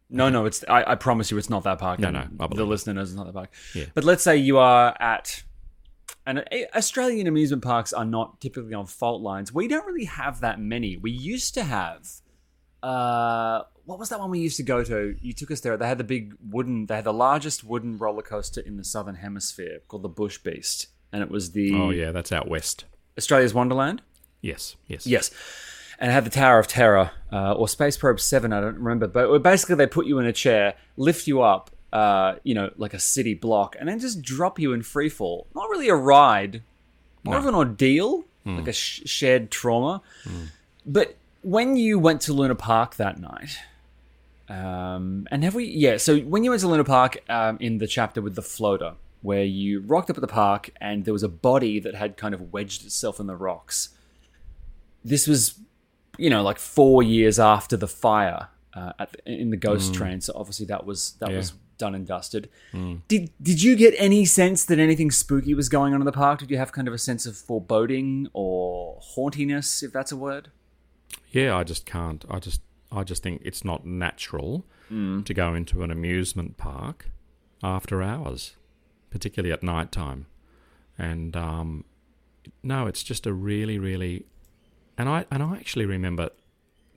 No, 0.10 0.29
no, 0.29 0.45
it's. 0.45 0.63
I, 0.69 0.91
I 0.91 0.95
promise 0.95 1.29
you, 1.31 1.38
it's 1.38 1.50
not 1.50 1.63
that 1.63 1.79
park. 1.79 2.00
No, 2.00 2.10
no, 2.10 2.27
the 2.55 2.65
listener 2.65 2.93
knows 2.93 3.10
it's 3.10 3.17
not 3.17 3.25
that 3.25 3.33
park. 3.33 3.50
Yeah. 3.75 3.86
But 3.93 4.03
let's 4.05 4.24
say 4.24 4.38
you 4.38 4.57
are 4.57 4.95
at, 5.00 5.43
and 6.25 6.44
Australian 6.75 7.28
amusement 7.28 7.63
parks 7.63 7.94
are 7.94 8.06
not 8.06 8.40
typically 8.40 8.74
on 8.74 8.86
fault 8.86 9.22
lines. 9.22 9.54
We 9.54 9.68
don't 9.68 9.86
really 9.86 10.06
have 10.06 10.42
that 10.42 10.60
many. 10.60 10.98
We 10.98 11.12
used 11.12 11.54
to 11.56 11.63
have. 11.63 12.08
Uh, 12.84 13.63
what 13.86 14.00
was 14.00 14.10
that 14.10 14.20
one 14.20 14.30
we 14.30 14.40
used 14.40 14.58
to 14.58 14.63
go 14.63 14.84
to? 14.84 15.16
You 15.20 15.34
took 15.34 15.51
us 15.51 15.62
there. 15.62 15.75
They 15.78 15.88
had 15.88 15.98
the 15.98 16.04
big 16.04 16.36
wooden. 16.48 16.86
They 16.86 16.96
had 16.96 17.04
the 17.04 17.13
largest 17.13 17.63
wooden 17.63 17.98
roller 17.98 18.22
coaster 18.22 18.62
in 18.62 18.78
the 18.78 18.84
southern 18.84 19.16
hemisphere 19.16 19.80
called 19.88 20.04
the 20.04 20.10
Bush 20.10 20.38
Beast, 20.38 20.88
and 21.12 21.24
it 21.24 21.30
was 21.30 21.51
the 21.51 21.74
oh 21.74 21.90
yeah, 21.90 22.12
that's 22.12 22.32
out 22.32 22.48
west. 22.48 22.86
Australia's 23.18 23.54
Wonderland. 23.54 24.01
Yes, 24.42 24.75
yes, 24.88 25.06
Yes. 25.06 25.32
And 26.00 26.12
had 26.12 26.25
the 26.25 26.32
Tower 26.32 26.58
of 26.58 26.68
Terror, 26.68 27.12
uh, 27.32 27.54
or 27.54 27.68
Space 27.68 27.96
Probe 27.96 28.20
7, 28.20 28.51
I 28.51 28.60
don't 28.60 28.80
remember. 28.80 29.06
But 29.06 29.44
basically, 29.44 29.75
they 29.75 29.86
put 29.86 30.08
you 30.08 30.18
in 30.18 30.25
a 30.25 30.34
chair, 30.34 30.74
lift 30.98 31.28
you 31.28 31.44
up, 31.44 31.70
uh, 31.93 32.36
you 32.43 32.53
know, 32.53 32.71
like 32.77 32.93
a 32.93 33.00
city 33.00 33.33
block, 33.33 33.75
and 33.79 33.88
then 33.89 34.00
just 34.00 34.21
drop 34.21 34.60
you 34.60 34.74
in 34.74 34.81
free 34.83 35.10
fall. 35.10 35.48
Not 35.55 35.69
really 35.69 35.89
a 35.89 35.95
ride, 35.95 36.62
more 37.24 37.38
of 37.38 37.45
an 37.45 37.55
ordeal, 37.55 38.25
like 38.45 38.67
a 38.67 38.74
sh- 38.74 39.01
shared 39.05 39.51
trauma. 39.51 40.01
But 40.86 41.15
when 41.41 41.75
you 41.75 42.00
went 42.00 42.21
to 42.21 42.33
Luna 42.33 42.55
Park 42.55 42.95
that 42.95 43.19
night, 43.19 43.57
um, 44.50 45.27
and 45.31 45.43
have 45.43 45.55
we? 45.55 45.65
Yeah. 45.65 45.98
So 45.98 46.19
when 46.19 46.43
you 46.43 46.50
went 46.50 46.62
to 46.62 46.67
Luna 46.67 46.83
Park 46.83 47.17
um, 47.29 47.57
in 47.60 47.77
the 47.77 47.88
chapter 47.88 48.21
with 48.21 48.36
the 48.36 48.41
floater, 48.41 48.93
where 49.21 49.43
you 49.43 49.81
rocked 49.81 50.10
up 50.10 50.17
at 50.17 50.21
the 50.21 50.27
park 50.27 50.71
and 50.81 51.05
there 51.05 51.13
was 51.13 51.24
a 51.24 51.29
body 51.29 51.79
that 51.79 51.93
had 51.95 52.17
kind 52.17 52.33
of 52.33 52.51
wedged 52.51 52.83
itself 52.86 53.19
in 53.19 53.27
the 53.27 53.36
rocks. 53.36 53.89
This 55.05 55.27
was, 55.27 55.60
you 56.17 56.29
know, 56.29 56.41
like 56.41 56.57
four 56.57 57.03
years 57.03 57.39
after 57.39 57.77
the 57.77 57.88
fire 57.88 58.48
uh, 58.74 58.93
at 59.00 59.12
the, 59.12 59.31
in 59.31 59.51
the 59.51 59.57
ghost 59.57 59.93
train. 59.93 60.21
So 60.21 60.33
obviously 60.36 60.65
that 60.67 60.86
was 60.86 61.13
that 61.19 61.29
Yeah. 61.29 61.38
was 61.38 61.53
done 61.81 61.95
and 61.95 62.05
dusted. 62.07 62.50
Did 63.07 63.31
Did 63.41 63.61
you 63.61 63.75
get 63.75 63.93
any 63.97 64.23
sense 64.25 64.63
that 64.65 64.79
anything 64.79 65.11
spooky 65.11 65.53
was 65.53 65.67
going 65.77 65.93
on 65.93 66.01
in 66.01 66.05
the 66.05 66.17
park? 66.25 66.39
Did 66.39 66.50
you 66.51 66.57
have 66.57 66.71
kind 66.71 66.88
of 66.88 66.93
a 66.93 66.97
sense 67.09 67.25
of 67.25 67.35
foreboding 67.35 68.27
or 68.33 69.00
hauntiness, 69.15 69.83
if 69.83 69.91
that's 69.91 70.11
a 70.11 70.17
word? 70.17 70.50
Yeah, 71.29 71.57
I 71.57 71.63
just 71.63 71.85
can't. 71.85 72.23
I 72.29 72.39
just 72.39 72.61
I 72.91 73.03
just 73.03 73.23
think 73.23 73.41
it's 73.43 73.63
not 73.65 73.85
natural 73.85 74.65
to 75.23 75.33
go 75.33 75.55
into 75.55 75.83
an 75.83 75.91
amusement 75.91 76.57
park 76.57 77.09
after 77.63 78.03
hours, 78.03 78.57
particularly 79.09 79.53
at 79.53 79.63
night 79.63 79.89
time. 79.89 80.25
And 80.97 81.33
um, 81.38 81.85
no, 82.61 82.88
it's 82.88 83.01
just 83.01 83.25
a 83.25 83.31
really, 83.31 83.79
really, 83.79 84.25
and 84.97 85.07
I 85.07 85.25
and 85.31 85.41
I 85.41 85.55
actually 85.55 85.85
remember 85.85 86.29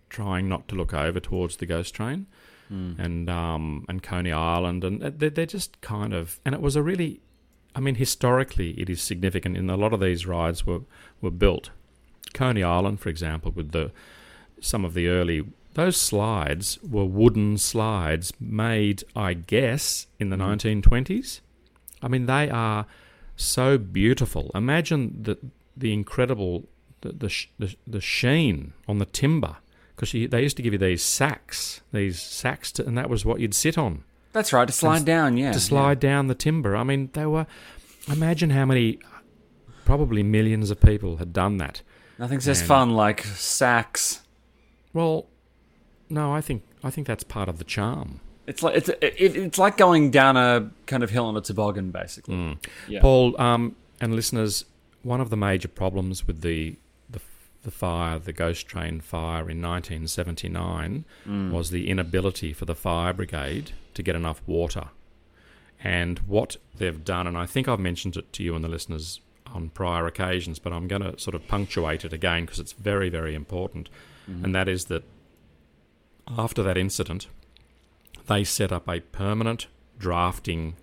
trying 0.08 0.48
not 0.48 0.66
to 0.68 0.74
look 0.74 0.92
over 0.92 1.20
towards 1.20 1.56
the 1.56 1.66
ghost 1.66 1.94
train 1.94 2.26
and 2.99 3.31
um, 3.31 3.85
and 3.88 4.02
Coney 4.02 4.33
Island, 4.33 4.85
and 4.85 5.00
they're, 5.00 5.31
they're 5.31 5.47
just 5.47 5.81
kind 5.81 6.12
of, 6.12 6.40
and 6.45 6.54
it 6.54 6.61
was 6.61 6.76
a 6.76 6.83
really, 6.83 7.21
I 7.75 7.81
mean, 7.81 7.97
historically 7.97 8.71
it 8.73 8.88
is 8.90 9.00
significant. 9.00 9.57
In 9.57 9.71
a 9.71 9.76
lot 9.76 9.93
of 9.93 10.00
these 10.00 10.26
rides 10.26 10.66
were 10.66 10.81
were 11.21 11.31
built. 11.31 11.71
Coney 12.33 12.62
Island, 12.62 13.00
for 13.00 13.09
example, 13.09 13.52
with 13.54 13.73
the 13.73 13.90
some 14.61 14.85
of 14.85 14.95
the 14.95 15.09
early 15.09 15.45
those 15.75 15.97
slides 15.97 16.78
were 16.83 17.04
wooden 17.04 17.59
slides 17.59 18.33
made, 18.40 19.02
I 19.14 19.35
guess, 19.35 20.07
in 20.21 20.31
the 20.31 20.37
1920s. 20.37 21.40
I 22.00 22.09
mean, 22.09 22.26
they 22.26 22.49
are 22.49 22.87
so 23.37 23.76
beautiful. 23.78 24.50
Imagine 24.54 25.23
the 25.23 25.38
the 25.76 25.93
incredible 25.93 26.69
the 27.00 27.12
the, 27.12 27.28
sh- 27.28 27.49
the, 27.59 27.75
the 27.87 28.00
sheen 28.00 28.73
on 28.87 28.99
the 28.99 29.07
timber 29.07 29.57
because 29.96 30.12
they 30.12 30.42
used 30.42 30.56
to 30.56 30.62
give 30.62 30.72
you 30.72 30.78
these 30.78 31.02
sacks, 31.02 31.80
these 31.92 32.20
sacks, 32.20 32.72
to, 32.72 32.86
and 32.86 32.96
that 32.98 33.08
was 33.08 33.24
what 33.24 33.40
you'd 33.40 33.54
sit 33.54 33.78
on 33.78 34.04
That's 34.32 34.52
right. 34.52 34.66
To 34.66 34.72
slide 34.72 35.04
down, 35.04 35.36
yeah. 35.36 35.52
to 35.52 35.60
slide 35.60 36.00
down 36.00 36.26
the 36.26 36.34
timber. 36.34 36.76
I 36.76 36.82
mean, 36.82 37.10
they 37.12 37.26
were. 37.26 37.46
Imagine 38.10 38.50
how 38.50 38.66
many, 38.66 38.98
probably 39.84 40.22
millions 40.22 40.70
of 40.70 40.80
people 40.80 41.16
had 41.18 41.32
done 41.32 41.56
that. 41.58 41.82
yeah. 41.84 42.24
Nothing 42.24 42.40
says 42.40 42.60
And- 42.60 42.68
fun 42.68 42.90
like 42.90 43.24
sacks. 43.24 44.20
Well, 44.92 45.26
no, 46.08 46.32
I 46.32 46.40
think 46.40 46.62
I 46.82 46.90
think 46.90 47.06
that's 47.06 47.24
part 47.24 47.48
of 47.48 47.58
the 47.58 47.64
charm. 47.64 48.20
It's 48.46 48.62
like 48.62 48.76
it's 48.76 48.88
it, 48.88 49.14
it's 49.18 49.58
like 49.58 49.76
going 49.76 50.10
down 50.10 50.36
a 50.36 50.70
kind 50.86 51.02
of 51.02 51.10
hill 51.10 51.24
on 51.26 51.36
a 51.36 51.40
toboggan, 51.40 51.90
basically. 51.90 52.58
Yeah. 52.88 53.00
Paul 53.00 53.40
um, 53.40 53.74
and 54.00 54.14
listeners, 54.14 54.64
one 55.02 55.20
of 55.20 55.30
the 55.30 55.36
major 55.36 55.68
problems 55.68 56.26
with 56.26 56.42
the 56.42 56.76
the, 57.64 57.71
fire, 57.71 58.18
the 58.18 58.33
Ghost 58.33 58.66
Train 58.66 59.00
fire 59.00 59.50
in 59.50 59.61
1979, 59.61 61.04
mm. 61.26 61.50
was 61.50 61.71
the 61.71 61.90
inability 61.90 62.52
for 62.52 62.64
the 62.64 62.75
fire 62.75 63.12
brigade 63.12 63.73
to 63.94 64.02
get 64.02 64.14
enough 64.14 64.42
water. 64.47 64.88
And 65.83 66.18
what 66.21 66.56
they've 66.76 67.04
done, 67.04 67.26
and 67.26 67.37
I 67.37 67.47
think 67.47 67.68
I've 67.68 67.80
mentioned 67.80 68.16
it 68.16 68.33
to 68.35 68.42
you 68.42 68.54
and 68.54 68.64
the 68.64 68.68
listeners 68.68 69.21
on 69.47 69.71
prior 69.71 70.06
occasions, 70.06 70.59
but 70.59 70.73
I'm 70.73 70.88
going 70.88 71.02
to 71.02 71.18
sort 71.18 71.35
of 71.35 71.47
punctuate 71.49 72.04
it 72.04 72.12
again 72.12 72.44
because 72.44 72.59
it's 72.59 72.73
very, 72.73 73.09
very 73.09 73.35
important. 73.35 73.88
Mm-hmm. 74.30 74.44
And 74.44 74.54
that 74.54 74.68
is 74.68 74.87
that 74.87 75.04
after 76.28 76.62
that 76.62 76.78
incident, 76.78 77.28
they 78.26 78.44
set 78.44 78.73
up 78.73 78.88
a 78.88 79.00
permanent 79.00 79.66
drafting, 79.99 80.76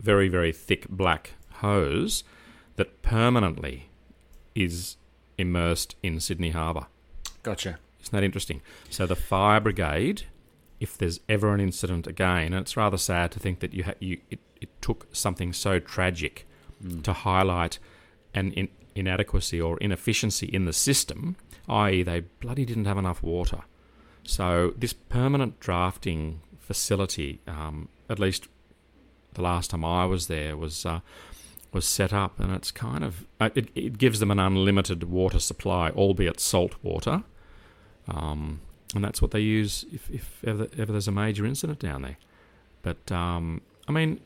very, 0.00 0.28
very 0.28 0.52
thick 0.52 0.88
black 0.88 1.32
hose 1.54 2.24
that 2.76 3.02
permanently 3.02 3.88
is 4.54 4.96
immersed 5.38 5.96
in 6.02 6.20
Sydney 6.20 6.50
Harbour. 6.50 6.86
Gotcha. 7.42 7.78
Isn't 8.02 8.12
that 8.12 8.24
interesting? 8.24 8.62
So 8.90 9.06
the 9.06 9.16
fire 9.16 9.60
brigade, 9.60 10.22
if 10.80 10.96
there's 10.96 11.20
ever 11.28 11.54
an 11.54 11.60
incident 11.60 12.06
again, 12.06 12.52
and 12.52 12.56
it's 12.56 12.76
rather 12.76 12.98
sad 12.98 13.32
to 13.32 13.40
think 13.40 13.60
that 13.60 13.74
you 13.74 13.84
ha- 13.84 13.94
you 14.00 14.18
it, 14.30 14.40
it 14.60 14.68
took 14.80 15.08
something 15.12 15.52
so 15.52 15.78
tragic 15.78 16.46
to 17.02 17.12
highlight 17.12 17.78
an 18.34 18.52
in- 18.52 18.68
inadequacy 18.94 19.60
or 19.60 19.78
inefficiency 19.78 20.46
in 20.46 20.64
the 20.64 20.72
system, 20.72 21.36
i.e., 21.68 22.02
they 22.02 22.20
bloody 22.40 22.64
didn't 22.64 22.84
have 22.84 22.98
enough 22.98 23.22
water. 23.22 23.62
So 24.24 24.74
this 24.76 24.92
permanent 24.92 25.60
drafting 25.60 26.40
facility, 26.60 27.40
um, 27.46 27.88
at 28.08 28.18
least 28.18 28.48
the 29.34 29.42
last 29.42 29.70
time 29.70 29.84
I 29.84 30.04
was 30.06 30.26
there, 30.26 30.56
was 30.56 30.84
uh, 30.84 31.00
was 31.72 31.84
set 31.86 32.12
up, 32.12 32.38
and 32.40 32.52
it's 32.54 32.70
kind 32.70 33.04
of 33.04 33.26
uh, 33.40 33.50
it, 33.54 33.68
it 33.74 33.98
gives 33.98 34.20
them 34.20 34.30
an 34.30 34.38
unlimited 34.38 35.04
water 35.04 35.38
supply, 35.38 35.90
albeit 35.90 36.40
salt 36.40 36.74
water, 36.82 37.22
um, 38.08 38.60
and 38.94 39.04
that's 39.04 39.20
what 39.20 39.30
they 39.32 39.40
use 39.40 39.84
if, 39.92 40.08
if 40.10 40.44
ever, 40.44 40.68
ever 40.78 40.92
there's 40.92 41.08
a 41.08 41.12
major 41.12 41.44
incident 41.44 41.78
down 41.80 42.02
there. 42.02 42.16
But 42.82 43.10
um, 43.12 43.60
I 43.88 43.92
mean, 43.92 44.20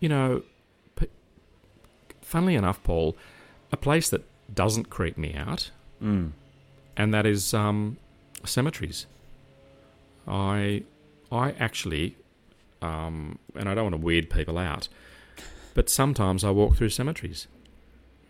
you 0.00 0.08
know, 0.08 0.42
funnily 2.22 2.54
enough, 2.54 2.82
Paul, 2.82 3.16
a 3.72 3.76
place 3.76 4.08
that 4.10 4.22
doesn't 4.54 4.90
creep 4.90 5.16
me 5.18 5.34
out, 5.34 5.70
Mm. 6.02 6.32
and 6.96 7.12
that 7.12 7.26
is 7.26 7.52
um, 7.52 7.98
cemeteries. 8.44 9.06
I 10.26 10.82
I 11.30 11.52
actually, 11.52 12.16
um, 12.82 13.38
and 13.54 13.68
I 13.68 13.74
don't 13.74 13.84
want 13.84 13.94
to 13.94 14.00
weird 14.00 14.30
people 14.30 14.56
out, 14.58 14.88
but 15.74 15.88
sometimes 15.88 16.44
I 16.44 16.50
walk 16.50 16.76
through 16.76 16.90
cemeteries. 16.90 17.46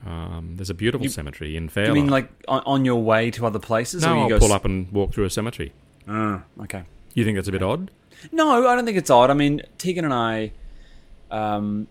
Um, 0.06 0.54
there's 0.56 0.70
a 0.70 0.74
beautiful 0.74 1.04
You- 1.06 1.10
cemetery 1.10 1.56
in 1.56 1.64
You 1.64 1.68
Fairlight. 1.68 1.94
mean 1.94 2.08
like 2.08 2.30
on, 2.48 2.62
on 2.64 2.84
your 2.84 3.02
way 3.02 3.30
to 3.32 3.44
other 3.46 3.58
places? 3.58 4.02
or 4.04 4.08
no, 4.08 4.14
you 4.14 4.20
I'll 4.22 4.28
go 4.30 4.38
pull 4.38 4.48
s- 4.48 4.54
up 4.54 4.64
and 4.64 4.90
walk 4.92 5.12
through 5.12 5.24
a 5.24 5.30
cemetery. 5.30 5.72
Ah, 6.08 6.42
okay. 6.62 6.84
You 7.14 7.24
think 7.24 7.36
that's 7.36 7.48
a 7.48 7.52
bit 7.52 7.62
odd? 7.62 7.90
No, 8.32 8.66
I 8.66 8.74
don't 8.74 8.84
think 8.86 8.96
it's 8.98 9.10
odd. 9.10 9.30
I 9.30 9.34
mean, 9.34 9.62
Tegan 9.78 10.04
and 10.04 10.14
I, 10.14 10.52
um, 11.30 11.86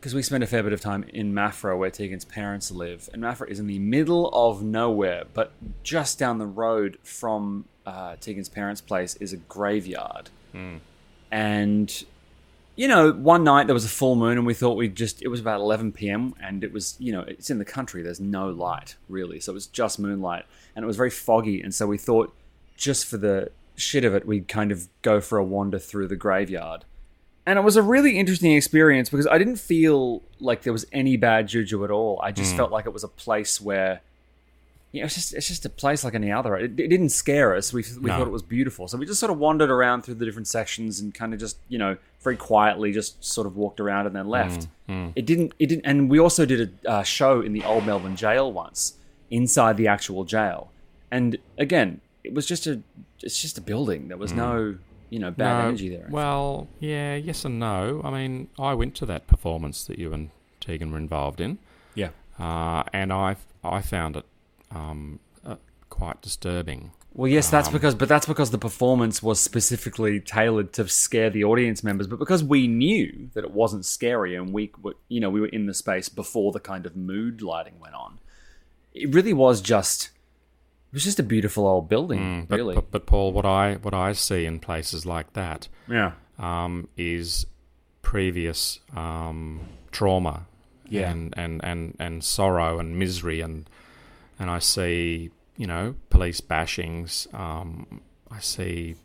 because 0.00 0.14
we 0.14 0.22
spend 0.22 0.44
a 0.44 0.46
fair 0.46 0.62
bit 0.62 0.72
of 0.72 0.80
time 0.80 1.04
in 1.12 1.32
Maffra, 1.32 1.76
where 1.76 1.90
Tegan's 1.90 2.24
parents 2.24 2.70
live, 2.70 3.08
and 3.12 3.22
Maffra 3.22 3.48
is 3.48 3.58
in 3.58 3.66
the 3.66 3.78
middle 3.80 4.28
of 4.32 4.62
nowhere, 4.62 5.24
but 5.34 5.50
just 5.82 6.18
down 6.18 6.38
the 6.38 6.46
road 6.46 6.96
from 7.02 7.64
uh, 7.86 8.14
Tegan's 8.20 8.48
parents' 8.48 8.80
place 8.80 9.16
is 9.16 9.32
a 9.32 9.36
graveyard, 9.36 10.30
and 11.30 12.04
you 12.76 12.88
know, 12.88 13.12
one 13.12 13.42
night 13.42 13.66
there 13.66 13.74
was 13.74 13.84
a 13.84 13.88
full 13.88 14.16
moon, 14.16 14.38
and 14.38 14.46
we 14.46 14.54
thought 14.54 14.76
we'd 14.76 14.94
just. 14.94 15.22
It 15.22 15.28
was 15.28 15.40
about 15.40 15.60
11 15.60 15.92
p.m., 15.92 16.34
and 16.40 16.62
it 16.62 16.72
was, 16.72 16.96
you 16.98 17.10
know, 17.10 17.22
it's 17.22 17.50
in 17.50 17.58
the 17.58 17.64
country. 17.64 18.02
There's 18.02 18.20
no 18.20 18.50
light 18.50 18.96
really, 19.08 19.40
so 19.40 19.52
it 19.52 19.54
was 19.54 19.66
just 19.66 19.98
moonlight, 19.98 20.44
and 20.74 20.82
it 20.82 20.86
was 20.86 20.96
very 20.96 21.10
foggy, 21.10 21.62
and 21.62 21.74
so 21.74 21.86
we 21.86 21.98
thought, 21.98 22.36
just 22.76 23.06
for 23.06 23.16
the 23.16 23.50
shit 23.74 24.04
of 24.04 24.14
it, 24.14 24.26
we'd 24.26 24.46
kind 24.46 24.70
of 24.70 24.88
go 25.02 25.20
for 25.20 25.38
a 25.38 25.44
wander 25.44 25.78
through 25.78 26.08
the 26.08 26.16
graveyard. 26.16 26.84
And 27.46 27.58
it 27.58 27.62
was 27.62 27.76
a 27.76 27.82
really 27.82 28.18
interesting 28.18 28.52
experience 28.52 29.08
because 29.08 29.26
I 29.26 29.38
didn't 29.38 29.56
feel 29.56 30.22
like 30.40 30.62
there 30.62 30.72
was 30.72 30.84
any 30.92 31.16
bad 31.16 31.46
juju 31.46 31.84
at 31.84 31.90
all. 31.90 32.20
I 32.22 32.32
just 32.32 32.50
hmm. 32.50 32.56
felt 32.56 32.72
like 32.72 32.86
it 32.86 32.92
was 32.92 33.04
a 33.04 33.08
place 33.08 33.60
where, 33.60 34.02
you 34.96 35.02
know, 35.02 35.06
it's 35.06 35.14
just 35.14 35.34
it's 35.34 35.46
just 35.48 35.64
a 35.64 35.68
place 35.68 36.02
like 36.04 36.14
any 36.14 36.32
other. 36.32 36.56
It, 36.56 36.78
it 36.80 36.88
didn't 36.88 37.10
scare 37.10 37.54
us. 37.54 37.72
We 37.72 37.84
we 38.00 38.10
No. 38.10 38.16
thought 38.18 38.26
it 38.26 38.32
was 38.32 38.42
beautiful, 38.42 38.88
so 38.88 38.98
we 38.98 39.06
just 39.06 39.20
sort 39.20 39.30
of 39.30 39.38
wandered 39.38 39.70
around 39.70 40.02
through 40.02 40.14
the 40.14 40.24
different 40.24 40.48
sections 40.48 41.00
and 41.00 41.14
kind 41.14 41.32
of 41.34 41.40
just 41.40 41.58
you 41.68 41.78
know 41.78 41.96
very 42.22 42.36
quietly 42.36 42.92
just 42.92 43.22
sort 43.24 43.46
of 43.46 43.56
walked 43.56 43.78
around 43.80 44.06
and 44.06 44.16
then 44.16 44.26
left. 44.28 44.68
It 44.88 45.26
didn't 45.26 45.52
it 45.58 45.66
didn't, 45.66 45.84
and 45.84 46.10
we 46.10 46.18
also 46.18 46.46
did 46.46 46.60
a 46.84 46.90
uh, 46.90 47.02
show 47.02 47.40
in 47.40 47.52
the 47.52 47.62
old 47.64 47.84
Melbourne 47.86 48.16
jail 48.16 48.52
once 48.52 48.94
inside 49.30 49.76
the 49.76 49.88
actual 49.88 50.24
jail, 50.24 50.70
and 51.10 51.36
again 51.58 52.00
it 52.24 52.32
was 52.34 52.46
just 52.46 52.66
a 52.66 52.80
it's 53.22 53.40
just 53.40 53.58
a 53.58 53.60
building. 53.60 54.08
There 54.08 54.16
was 54.16 54.32
no 54.32 54.76
you 55.10 55.18
know 55.18 55.30
bad 55.30 55.58
No, 55.62 55.68
energy 55.68 55.88
there. 55.88 56.08
Well, 56.10 56.68
yeah, 56.80 57.14
yes 57.16 57.44
and 57.44 57.58
no. 57.58 58.00
I 58.04 58.10
mean, 58.10 58.48
I 58.58 58.74
went 58.74 58.94
to 58.96 59.06
that 59.06 59.26
performance 59.26 59.84
that 59.84 59.98
you 59.98 60.12
and 60.12 60.30
Tegan 60.60 60.90
were 60.90 60.98
involved 60.98 61.40
in, 61.40 61.58
yeah. 61.94 62.10
uh, 62.38 62.82
and 62.92 63.12
I 63.12 63.36
I 63.62 63.82
found 63.82 64.16
it 64.16 64.24
um, 64.70 65.20
uh, 65.44 65.56
quite 65.88 66.20
disturbing. 66.22 66.92
Well, 67.14 67.28
yes, 67.30 67.48
that's 67.48 67.68
Um, 67.68 67.72
because, 67.72 67.94
but 67.94 68.08
that's 68.10 68.26
because 68.26 68.50
the 68.50 68.58
performance 68.58 69.22
was 69.22 69.40
specifically 69.40 70.20
tailored 70.20 70.74
to 70.74 70.86
scare 70.86 71.30
the 71.30 71.44
audience 71.44 71.82
members. 71.82 72.06
But 72.06 72.18
because 72.18 72.44
we 72.44 72.66
knew 72.68 73.30
that 73.32 73.42
it 73.42 73.52
wasn't 73.52 73.86
scary, 73.86 74.34
and 74.34 74.52
we, 74.52 74.70
were, 74.82 74.96
you 75.08 75.20
know, 75.20 75.30
we 75.30 75.40
were 75.40 75.46
in 75.46 75.64
the 75.66 75.72
space 75.72 76.10
before 76.10 76.52
the 76.52 76.60
kind 76.60 76.84
of 76.84 76.94
mood 76.94 77.40
lighting 77.40 77.80
went 77.80 77.94
on, 77.94 78.18
it 78.92 79.14
really 79.14 79.32
was 79.32 79.62
just, 79.62 80.10
it 80.92 80.94
was 80.94 81.04
just 81.04 81.18
a 81.18 81.22
beautiful 81.22 81.66
old 81.66 81.88
building, 81.88 82.18
Mm, 82.20 82.48
But, 82.48 82.56
really. 82.56 82.74
but, 82.74 82.90
but 82.90 83.06
Paul, 83.06 83.32
what 83.32 83.46
I 83.46 83.76
what 83.76 83.94
I 83.94 84.12
see 84.12 84.44
in 84.44 84.60
places 84.60 85.06
like 85.06 85.32
that 85.32 85.68
yeah, 85.88 86.12
um, 86.38 86.88
is 86.98 87.46
previous 88.02 88.80
um, 88.94 89.60
trauma 89.90 90.46
Yeah. 90.88 91.10
and, 91.10 91.34
and, 91.36 91.64
and, 91.64 91.96
and 91.98 92.22
sorrow 92.22 92.78
and 92.78 92.98
misery 92.98 93.40
and 93.40 93.68
and 94.38 94.50
I 94.50 94.58
see 94.58 95.30
you 95.56 95.66
know 95.66 95.94
police 96.10 96.40
bashings. 96.40 97.32
Um, 97.34 98.00
I 98.30 98.40
see 98.40 98.96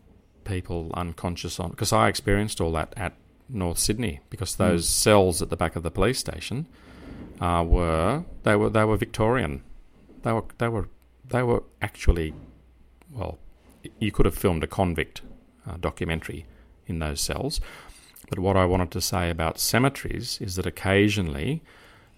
people 0.44 0.92
unconscious 0.96 1.60
on 1.60 1.72
because 1.72 1.94
I 1.94 2.08
experienced 2.08 2.60
all 2.60 2.72
that 2.74 2.94
at 2.98 3.14
North 3.50 3.78
Sydney 3.78 4.22
because 4.30 4.56
those 4.56 4.88
cells 4.88 5.42
at 5.42 5.50
the 5.50 5.58
back 5.58 5.76
of 5.76 5.84
the 5.84 5.92
police 5.92 6.20
station 6.20 6.68
uh, 7.40 7.64
were 7.68 8.24
they 8.44 8.56
were 8.56 8.70
they 8.70 8.84
were 8.84 8.98
Victorian. 8.98 9.64
They 10.24 10.32
were 10.32 10.46
they 10.58 10.68
were 10.68 10.90
they 11.30 11.44
were 11.44 11.64
actually 11.82 12.34
well, 13.12 13.40
you 14.00 14.12
could 14.12 14.26
have 14.26 14.36
filmed 14.36 14.64
a 14.64 14.68
convict 14.68 15.22
uh, 15.68 15.78
documentary 15.80 16.46
in 16.88 17.00
those 17.00 17.22
cells. 17.22 17.60
But 18.30 18.40
what 18.40 18.56
I 18.56 18.66
wanted 18.66 18.92
to 18.92 19.02
say 19.02 19.30
about 19.30 19.60
cemeteries 19.60 20.40
is 20.40 20.56
that 20.56 20.66
occasionally, 20.66 21.62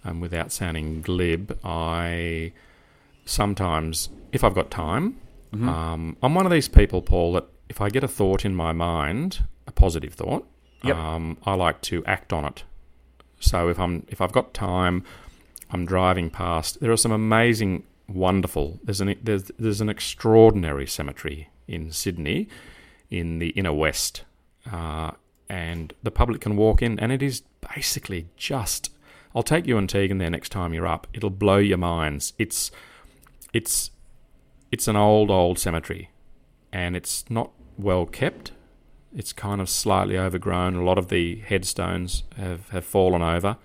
um, 0.05 0.19
without 0.19 0.51
sounding 0.51 1.01
glib, 1.01 1.57
I 1.63 2.53
sometimes, 3.25 4.09
if 4.31 4.43
I've 4.43 4.55
got 4.55 4.69
time, 4.71 5.19
um, 5.53 6.17
I'm 6.23 6.33
one 6.33 6.47
of 6.47 6.51
these 6.51 6.67
people, 6.67 7.03
Paul, 7.03 7.33
that 7.33 7.45
if 7.69 7.79
I 7.79 7.89
get 7.89 8.03
a 8.03 8.07
thought 8.07 8.43
in 8.43 8.55
my 8.55 8.71
mind, 8.71 9.43
a 9.67 9.71
positive 9.71 10.13
thought, 10.15 10.47
Yep. 10.83 10.95
um, 10.97 11.37
I 11.45 11.53
like 11.53 11.79
to 11.83 12.03
act 12.05 12.33
on 12.33 12.43
it. 12.45 12.63
So 13.39 13.69
if 13.69 13.79
I'm 13.79 14.05
if 14.09 14.19
I've 14.19 14.31
got 14.31 14.53
time, 14.53 15.03
I'm 15.69 15.85
driving 15.85 16.29
past. 16.29 16.79
There 16.81 16.91
are 16.91 16.97
some 16.97 17.11
amazing, 17.11 17.83
wonderful. 18.09 18.79
There's 18.83 18.99
an 18.99 19.15
there's 19.21 19.51
there's 19.59 19.79
an 19.79 19.89
extraordinary 19.89 20.87
cemetery 20.87 21.49
in 21.67 21.91
Sydney, 21.91 22.47
in 23.09 23.39
the 23.39 23.49
inner 23.49 23.73
west, 23.73 24.23
uh, 24.71 25.11
and 25.47 25.93
the 26.03 26.11
public 26.11 26.41
can 26.41 26.55
walk 26.57 26.81
in, 26.81 26.99
and 26.99 27.11
it 27.11 27.21
is 27.21 27.43
basically 27.75 28.27
just. 28.37 28.89
I'll 29.35 29.43
take 29.43 29.65
you 29.67 29.77
and 29.77 29.87
Tegan 29.89 30.17
there 30.19 30.29
next 30.29 30.49
time 30.49 30.73
you're 30.73 30.87
up. 30.87 31.07
It'll 31.13 31.29
blow 31.29 31.57
your 31.57 31.77
minds. 31.79 32.33
It's 32.37 32.71
it's 33.53 33.91
it's 34.71 34.87
an 34.87 34.95
old 34.95 35.29
old 35.31 35.59
cemetery, 35.59 36.09
and 36.71 36.95
it's 36.95 37.29
not 37.29 37.51
well 37.77 38.05
kept. 38.05 38.51
It's 39.15 39.31
kind 39.31 39.61
of 39.61 39.69
slightly 39.69 40.17
overgrown. 40.17 40.75
A 40.75 40.83
lot 40.83 40.97
of 40.97 41.09
the 41.09 41.35
headstones 41.35 42.23
have, 42.35 42.69
have 42.69 42.83
fallen 42.83 43.21
over. 43.21 43.57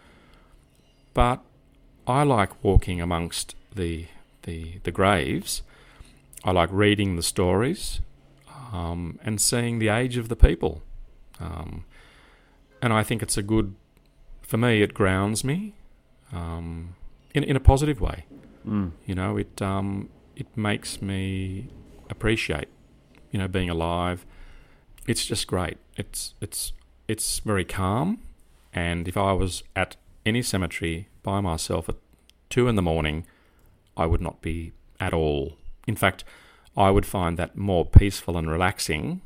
But 1.14 1.40
I 2.06 2.22
like 2.22 2.62
walking 2.62 3.00
amongst 3.00 3.54
the 3.74 4.06
the, 4.42 4.80
the 4.84 4.90
graves. 4.90 5.62
I 6.44 6.52
like 6.52 6.70
reading 6.72 7.16
the 7.16 7.22
stories 7.22 8.00
um, 8.72 9.18
and 9.24 9.40
seeing 9.40 9.78
the 9.78 9.88
age 9.88 10.16
of 10.16 10.28
the 10.28 10.36
people. 10.36 10.82
Um, 11.40 11.84
and 12.80 12.92
I 12.92 13.02
think 13.02 13.22
it's 13.22 13.36
a 13.36 13.42
good, 13.42 13.74
for 14.42 14.56
me, 14.56 14.82
it 14.82 14.94
grounds 14.94 15.44
me 15.44 15.74
um, 16.32 16.94
in, 17.34 17.44
in 17.44 17.56
a 17.56 17.60
positive 17.60 18.00
way. 18.00 18.24
Mm. 18.68 18.92
You 19.06 19.14
know, 19.14 19.36
it 19.36 19.60
um, 19.62 20.10
it 20.36 20.46
makes 20.56 21.00
me 21.00 21.68
appreciate, 22.10 22.68
you 23.30 23.38
know, 23.38 23.48
being 23.48 23.70
alive. 23.70 24.26
It's 25.06 25.24
just 25.26 25.46
great. 25.46 25.78
It's 25.96 26.34
it's 26.40 26.72
it's 27.06 27.38
very 27.40 27.64
calm. 27.64 28.18
And 28.74 29.08
if 29.08 29.16
I 29.16 29.32
was 29.32 29.62
at 29.74 29.96
any 30.26 30.42
cemetery 30.42 31.08
by 31.22 31.40
myself 31.40 31.88
at 31.88 31.96
two 32.50 32.68
in 32.68 32.76
the 32.76 32.82
morning, 32.82 33.26
I 33.96 34.06
would 34.06 34.20
not 34.20 34.42
be 34.42 34.72
at 35.00 35.14
all. 35.14 35.56
In 35.86 35.96
fact, 35.96 36.24
I 36.76 36.90
would 36.90 37.06
find 37.06 37.36
that 37.38 37.56
more 37.56 37.84
peaceful 37.86 38.36
and 38.36 38.50
relaxing 38.50 39.22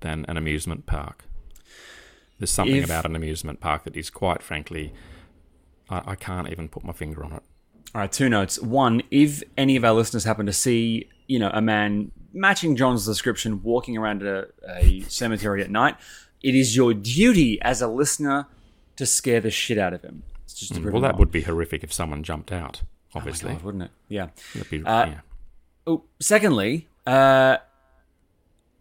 than 0.00 0.24
an 0.28 0.36
amusement 0.36 0.86
park. 0.86 1.24
There's 2.38 2.50
something 2.50 2.76
If- 2.76 2.84
about 2.84 3.06
an 3.06 3.16
amusement 3.16 3.60
park 3.60 3.84
that 3.84 3.96
is 3.96 4.10
quite 4.10 4.42
frankly, 4.42 4.92
I, 5.90 6.12
I 6.12 6.14
can't 6.14 6.48
even 6.48 6.68
put 6.68 6.84
my 6.84 6.92
finger 6.92 7.24
on 7.24 7.32
it. 7.32 7.42
All 7.94 8.00
right, 8.00 8.10
two 8.10 8.28
notes. 8.28 8.60
One, 8.60 9.02
if 9.10 9.42
any 9.56 9.76
of 9.76 9.84
our 9.84 9.92
listeners 9.92 10.24
happen 10.24 10.46
to 10.46 10.52
see, 10.52 11.08
you 11.28 11.38
know, 11.38 11.50
a 11.54 11.60
man 11.62 12.10
matching 12.32 12.74
John's 12.74 13.06
description 13.06 13.62
walking 13.62 13.96
around 13.96 14.22
a, 14.24 14.46
a 14.68 15.00
cemetery 15.02 15.62
at 15.62 15.70
night, 15.70 15.96
it 16.42 16.56
is 16.56 16.76
your 16.76 16.92
duty 16.92 17.60
as 17.62 17.80
a 17.80 17.86
listener 17.86 18.46
to 18.96 19.06
scare 19.06 19.40
the 19.40 19.50
shit 19.50 19.78
out 19.78 19.92
of 19.92 20.02
him. 20.02 20.24
It's 20.44 20.54
just 20.54 20.72
prove 20.80 20.92
Well, 20.92 21.02
that 21.02 21.18
would 21.18 21.30
be 21.30 21.42
horrific 21.42 21.84
if 21.84 21.92
someone 21.92 22.24
jumped 22.24 22.50
out. 22.50 22.82
Oh 23.14 23.18
Obviously, 23.18 23.52
God, 23.52 23.62
wouldn't 23.62 23.84
it? 23.84 23.90
Yeah. 24.08 24.28
Be- 24.70 24.84
Uh, 24.84 25.06
yeah. 25.06 25.20
Oh, 25.86 26.02
secondly, 26.20 26.88
uh, 27.06 27.58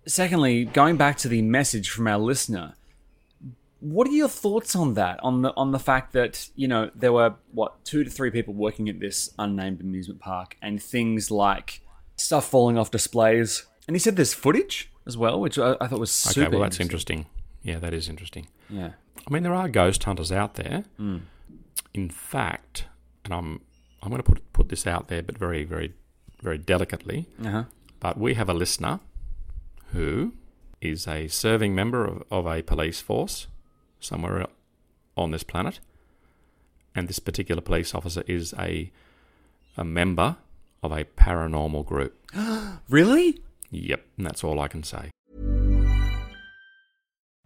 secondly, 0.08 0.65
going 0.65 0.97
back 0.97 1.17
to 1.17 1.28
the 1.28 1.43
message 1.43 1.89
from 1.91 2.08
our 2.08 2.17
listener, 2.17 2.73
what 3.83 4.07
are 4.07 4.11
your 4.11 4.29
thoughts 4.29 4.75
on 4.75 4.93
that? 4.93 5.19
On 5.23 5.41
the 5.41 5.53
on 5.55 5.71
the 5.71 5.79
fact 5.79 6.13
that 6.13 6.49
you 6.55 6.67
know 6.67 6.89
there 6.95 7.11
were 7.11 7.35
what 7.51 7.83
two 7.83 8.03
to 8.03 8.09
three 8.09 8.31
people 8.31 8.53
working 8.53 8.87
at 8.87 8.99
this 8.99 9.29
unnamed 9.37 9.81
amusement 9.81 10.21
park, 10.21 10.55
and 10.61 10.81
things 10.81 11.29
like 11.29 11.81
stuff 12.15 12.47
falling 12.49 12.77
off 12.77 12.91
displays. 12.91 13.65
And 13.87 13.95
he 13.95 13.99
said 13.99 14.15
there's 14.15 14.33
footage. 14.33 14.89
as 15.05 15.17
well, 15.17 15.39
which 15.39 15.59
I, 15.59 15.75
I 15.81 15.87
thought 15.87 15.99
was 15.99 16.11
super. 16.11 16.47
Okay, 16.47 16.51
well, 16.55 16.61
that's 16.61 16.79
interesting. 16.79 17.25
Yeah, 17.61 17.79
that 17.79 17.93
is 17.93 18.07
interesting. 18.09 18.47
Yeah. 18.69 18.91
I 19.27 19.33
mean, 19.33 19.43
there 19.43 19.53
are 19.53 19.67
ghost 19.67 20.03
hunters 20.03 20.31
out 20.31 20.55
there. 20.55 20.85
Hmm. 20.97 21.17
In 21.93 22.09
fact, 22.09 22.85
and 23.25 23.33
I'm 23.33 23.61
I'm 24.01 24.09
going 24.09 24.21
to 24.21 24.29
put 24.29 24.53
put 24.53 24.69
this 24.69 24.87
out 24.87 25.07
there, 25.09 25.21
but 25.21 25.37
very, 25.37 25.63
very, 25.63 25.93
very 26.41 26.57
delicately. 26.57 27.27
Uh 27.43 27.49
huh. 27.49 27.63
But 27.99 28.17
we 28.17 28.33
have 28.35 28.49
a 28.49 28.53
listener 28.53 28.99
who 29.91 30.33
is 30.81 31.07
a 31.07 31.27
serving 31.27 31.73
member 31.75 32.05
of, 32.05 32.23
of 32.31 32.45
a 32.47 32.61
police 32.61 32.99
force 33.01 33.47
somewhere 34.03 34.47
on 35.15 35.31
this 35.31 35.43
planet, 35.43 35.79
and 36.95 37.07
this 37.07 37.19
particular 37.19 37.61
police 37.61 37.95
officer 37.95 38.23
is 38.27 38.53
a 38.59 38.91
a 39.75 39.83
member 39.83 40.37
of 40.81 40.91
a 40.91 41.05
paranormal 41.05 41.85
group. 41.85 42.15
Really? 42.89 43.39
Yep, 43.71 44.05
and 44.17 44.25
that's 44.27 44.43
all 44.43 44.59
I 44.59 44.67
can 44.67 44.83
say. 44.83 45.09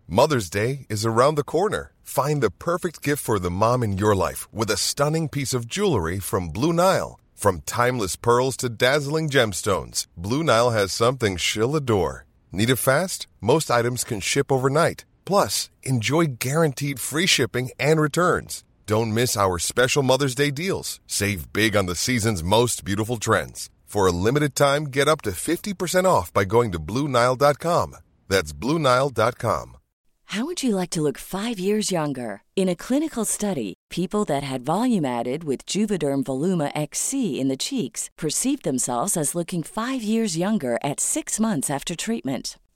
Mother's 0.10 0.50
Day 0.50 0.86
is 0.90 1.06
around 1.06 1.36
the 1.36 1.44
corner. 1.44 1.92
Find 2.02 2.42
the 2.42 2.50
perfect 2.50 3.02
gift 3.02 3.22
for 3.22 3.40
the 3.40 3.52
mom 3.52 3.84
in 3.84 3.98
your 3.98 4.16
life 4.16 4.52
with 4.54 4.72
a 4.72 4.78
stunning 4.78 5.30
piece 5.30 5.54
of 5.54 5.68
jewelry 5.68 6.20
from 6.20 6.50
Blue 6.50 6.74
Nile. 6.74 7.20
From 7.36 7.62
timeless 7.66 8.16
pearls 8.16 8.58
to 8.58 8.70
dazzling 8.70 9.30
gemstones, 9.30 10.08
Blue 10.18 10.44
Nile 10.44 10.72
has 10.72 10.92
something 10.92 11.38
she'll 11.38 11.76
adore. 11.76 12.26
Need 12.52 12.70
it 12.70 12.78
fast? 12.78 13.28
Most 13.42 13.70
items 13.70 14.04
can 14.04 14.22
ship 14.22 14.52
overnight. 14.52 15.06
Plus, 15.28 15.70
enjoy 15.84 16.26
guaranteed 16.40 17.02
free 17.02 17.26
shipping 17.28 17.70
and 17.78 18.00
returns. 18.00 18.64
Don't 18.86 19.14
miss 19.14 19.36
our 19.36 19.60
special 19.60 20.02
Mother's 20.02 20.36
Day 20.36 20.52
deals. 20.52 21.02
Save 21.06 21.52
big 21.52 21.76
on 21.76 21.86
the 21.86 21.96
season's 21.96 22.42
most 22.42 22.86
beautiful 22.86 23.18
trends. 23.18 23.70
For 23.84 24.08
a 24.08 24.12
limited 24.12 24.56
time, 24.56 24.86
get 24.86 25.10
up 25.10 25.22
to 25.24 25.32
50% 25.32 26.06
off 26.06 26.32
by 26.32 26.46
going 26.46 26.72
to 26.72 26.80
BlueNile.com. 26.80 27.98
That's 28.30 28.54
BlueNile.com. 28.54 29.78
How 30.32 30.46
would 30.46 30.62
you 30.64 30.76
like 30.76 30.90
to 30.92 31.02
look 31.02 31.18
five 31.18 31.58
years 31.60 31.92
younger? 31.92 32.44
In 32.56 32.70
a 32.70 32.76
clinical 32.76 33.26
study, 33.26 33.74
people 33.90 34.24
that 34.26 34.44
had 34.44 34.66
volume 34.66 35.06
added 35.06 35.44
with 35.44 35.66
Juvederm 35.66 36.24
Voluma 36.24 36.72
XC 36.74 37.40
in 37.40 37.48
the 37.50 37.58
cheeks 37.58 38.10
perceived 38.18 38.64
themselves 38.64 39.18
as 39.18 39.36
looking 39.36 39.64
five 39.64 40.02
years 40.04 40.38
younger 40.38 40.78
at 40.84 41.00
six 41.00 41.40
months 41.40 41.70
after 41.70 41.96
treatment. 41.96 42.58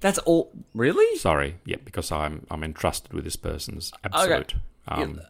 That's 0.00 0.18
all. 0.20 0.50
Really? 0.74 1.18
Sorry, 1.18 1.56
yeah, 1.64 1.76
because 1.84 2.10
I'm 2.10 2.46
I'm 2.50 2.64
entrusted 2.64 3.12
with 3.12 3.24
this 3.24 3.36
person's 3.36 3.92
absolute. 4.04 4.54
Um, 4.88 5.20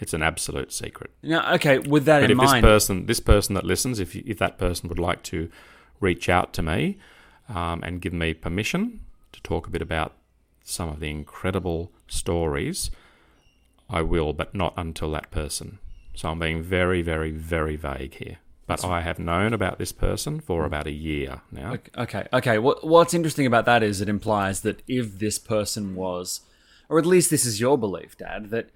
It's 0.00 0.14
an 0.14 0.22
absolute 0.22 0.72
secret. 0.72 1.10
Now, 1.22 1.54
okay. 1.54 1.78
With 1.78 2.04
that 2.04 2.20
But 2.20 2.30
in 2.30 2.38
if 2.38 2.42
this 2.42 2.60
person, 2.60 3.06
this 3.06 3.20
person 3.20 3.54
that 3.54 3.64
listens, 3.64 3.98
if 3.98 4.14
if 4.14 4.38
that 4.38 4.58
person 4.58 4.88
would 4.88 4.98
like 4.98 5.22
to 5.24 5.50
reach 6.00 6.28
out 6.28 6.52
to 6.54 6.62
me 6.62 6.98
um, 7.48 7.82
and 7.82 8.00
give 8.00 8.12
me 8.12 8.34
permission 8.34 9.00
to 9.32 9.42
talk 9.42 9.66
a 9.66 9.70
bit 9.70 9.82
about 9.82 10.12
some 10.62 10.88
of 10.88 11.00
the 11.00 11.10
incredible 11.10 11.90
stories, 12.06 12.90
I 13.90 14.02
will, 14.02 14.32
but 14.32 14.54
not 14.54 14.74
until 14.76 15.10
that 15.12 15.30
person. 15.30 15.78
So 16.14 16.28
I'm 16.28 16.38
being 16.38 16.62
very, 16.62 17.02
very, 17.02 17.30
very 17.30 17.76
vague 17.76 18.14
here. 18.14 18.38
But 18.68 18.84
I 18.84 19.00
have 19.00 19.18
known 19.18 19.54
about 19.54 19.78
this 19.78 19.92
person 19.92 20.40
for 20.40 20.60
hmm. 20.60 20.66
about 20.66 20.86
a 20.86 20.92
year 20.92 21.40
now. 21.50 21.78
Okay, 21.96 22.28
okay. 22.32 22.58
What 22.58 22.86
what's 22.86 23.14
interesting 23.14 23.46
about 23.46 23.64
that 23.64 23.82
is 23.82 24.00
it 24.00 24.08
implies 24.08 24.60
that 24.60 24.82
if 24.86 25.18
this 25.18 25.38
person 25.38 25.96
was, 25.96 26.42
or 26.88 26.98
at 26.98 27.06
least 27.06 27.30
this 27.30 27.44
is 27.44 27.60
your 27.60 27.76
belief, 27.78 28.16
Dad, 28.16 28.50
that 28.50 28.68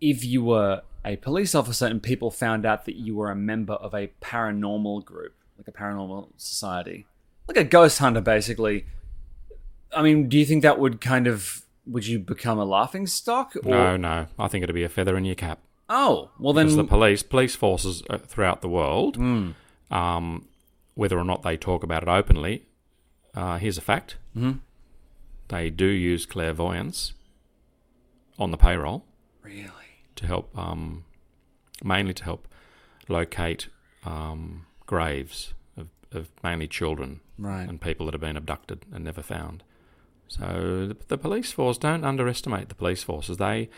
if 0.00 0.24
you 0.24 0.42
were 0.42 0.82
a 1.04 1.16
police 1.16 1.54
officer 1.54 1.86
and 1.86 2.02
people 2.02 2.30
found 2.30 2.64
out 2.64 2.86
that 2.86 2.96
you 2.96 3.14
were 3.14 3.30
a 3.30 3.36
member 3.36 3.74
of 3.74 3.94
a 3.94 4.10
paranormal 4.22 5.04
group, 5.04 5.34
like 5.58 5.68
a 5.68 5.72
paranormal 5.72 6.28
society, 6.38 7.06
like 7.46 7.58
a 7.58 7.64
ghost 7.64 7.98
hunter, 7.98 8.22
basically. 8.22 8.86
I 9.94 10.02
mean, 10.02 10.28
do 10.28 10.38
you 10.38 10.46
think 10.46 10.62
that 10.62 10.80
would 10.80 11.00
kind 11.00 11.26
of 11.26 11.62
would 11.86 12.06
you 12.06 12.18
become 12.18 12.58
a 12.58 12.64
laughing 12.64 13.06
stock? 13.06 13.54
Or, 13.64 13.70
No, 13.70 13.96
no. 13.96 14.26
I 14.38 14.48
think 14.48 14.62
it'd 14.62 14.74
be 14.74 14.82
a 14.82 14.88
feather 14.88 15.16
in 15.16 15.24
your 15.26 15.34
cap. 15.34 15.60
Oh, 15.88 16.30
well 16.38 16.52
then. 16.52 16.66
because 16.66 16.76
the 16.76 16.84
police 16.84 17.22
police 17.22 17.54
forces 17.56 18.02
uh, 18.08 18.18
throughout 18.18 18.62
the 18.62 18.68
world, 18.68 19.16
um, 19.90 20.48
whether 20.94 21.18
or 21.18 21.24
not 21.24 21.42
they 21.42 21.56
talk 21.56 21.82
about 21.82 22.02
it 22.02 22.08
openly, 22.08 22.62
uh, 23.34 23.58
here's 23.58 23.76
a 23.78 23.82
fact: 23.82 24.16
Mhm. 24.36 24.60
they 25.48 25.70
do 25.70 25.86
use 25.86 26.24
clairvoyance 26.26 27.12
on 28.38 28.50
the 28.50 28.56
payroll 28.56 29.04
really? 29.42 29.70
to 30.16 30.26
help, 30.26 30.56
um, 30.58 31.04
mainly 31.82 32.14
to 32.14 32.24
help 32.24 32.48
locate 33.08 33.68
um, 34.04 34.66
graves 34.86 35.52
of, 35.76 35.88
of 36.12 36.28
mainly 36.42 36.66
children 36.68 37.20
Right. 37.38 37.68
and 37.68 37.80
people 37.80 38.06
that 38.06 38.14
have 38.14 38.20
been 38.20 38.36
abducted 38.36 38.84
and 38.92 39.04
never 39.04 39.22
found. 39.22 39.62
So 40.28 40.86
the, 40.88 40.96
the 41.08 41.18
police 41.18 41.52
force 41.52 41.76
don't 41.78 42.04
underestimate 42.04 42.68
the 42.70 42.74
police 42.74 43.02
forces. 43.02 43.36
They 43.36 43.68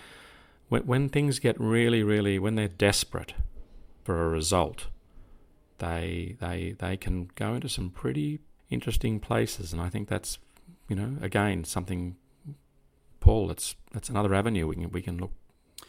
when, 0.68 0.82
when 0.86 1.08
things 1.08 1.38
get 1.38 1.58
really, 1.60 2.02
really 2.02 2.38
when 2.38 2.54
they're 2.54 2.68
desperate 2.68 3.34
for 4.04 4.24
a 4.24 4.28
result, 4.28 4.86
they 5.78 6.36
they 6.40 6.74
they 6.78 6.96
can 6.96 7.30
go 7.34 7.54
into 7.54 7.68
some 7.68 7.90
pretty 7.90 8.40
interesting 8.70 9.20
places, 9.20 9.72
and 9.72 9.80
I 9.80 9.88
think 9.88 10.08
that's 10.08 10.38
you 10.88 10.96
know 10.96 11.16
again 11.20 11.64
something. 11.64 12.16
Paul, 13.20 13.48
that's 13.48 13.74
that's 13.92 14.08
another 14.08 14.34
avenue 14.34 14.68
we 14.68 14.76
can 14.76 14.90
we 14.90 15.02
can 15.02 15.18
look, 15.18 15.32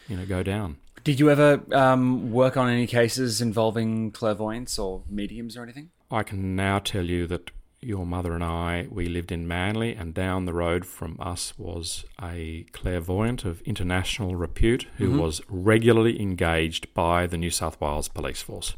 you 0.08 0.18
know, 0.18 0.26
go 0.26 0.42
down. 0.44 0.78
Did 1.04 1.20
you 1.20 1.30
ever 1.30 1.62
um, 1.72 2.32
work 2.32 2.58
on 2.58 2.68
any 2.68 2.88
cases 2.88 3.42
involving 3.42 4.12
clairvoyance 4.12 4.80
or 4.80 5.04
mediums 5.08 5.56
or 5.56 5.63
anything? 5.63 5.92
I 6.10 6.24
can 6.24 6.56
now 6.56 6.80
tell 6.80 7.06
you 7.06 7.28
that 7.28 7.52
your 7.82 8.06
mother 8.06 8.34
and 8.34 8.44
I, 8.44 8.88
we 8.90 9.08
lived 9.08 9.32
in 9.32 9.48
Manly, 9.48 9.94
and 9.94 10.13
down 10.13 10.46
the 10.46 10.54
road 10.54 10.86
from 10.86 11.16
us 11.20 11.54
was 11.58 12.06
a 12.22 12.66
clairvoyant 12.72 13.46
of 13.46 13.62
international 13.62 14.36
repute 14.36 14.88
who 14.98 15.12
Mhm. 15.12 15.20
was 15.22 15.42
regularly 15.48 16.20
engaged 16.20 16.92
by 16.94 17.28
the 17.28 17.38
New 17.38 17.52
South 17.52 17.80
Wales 17.80 18.08
Police 18.08 18.42
Force. 18.42 18.76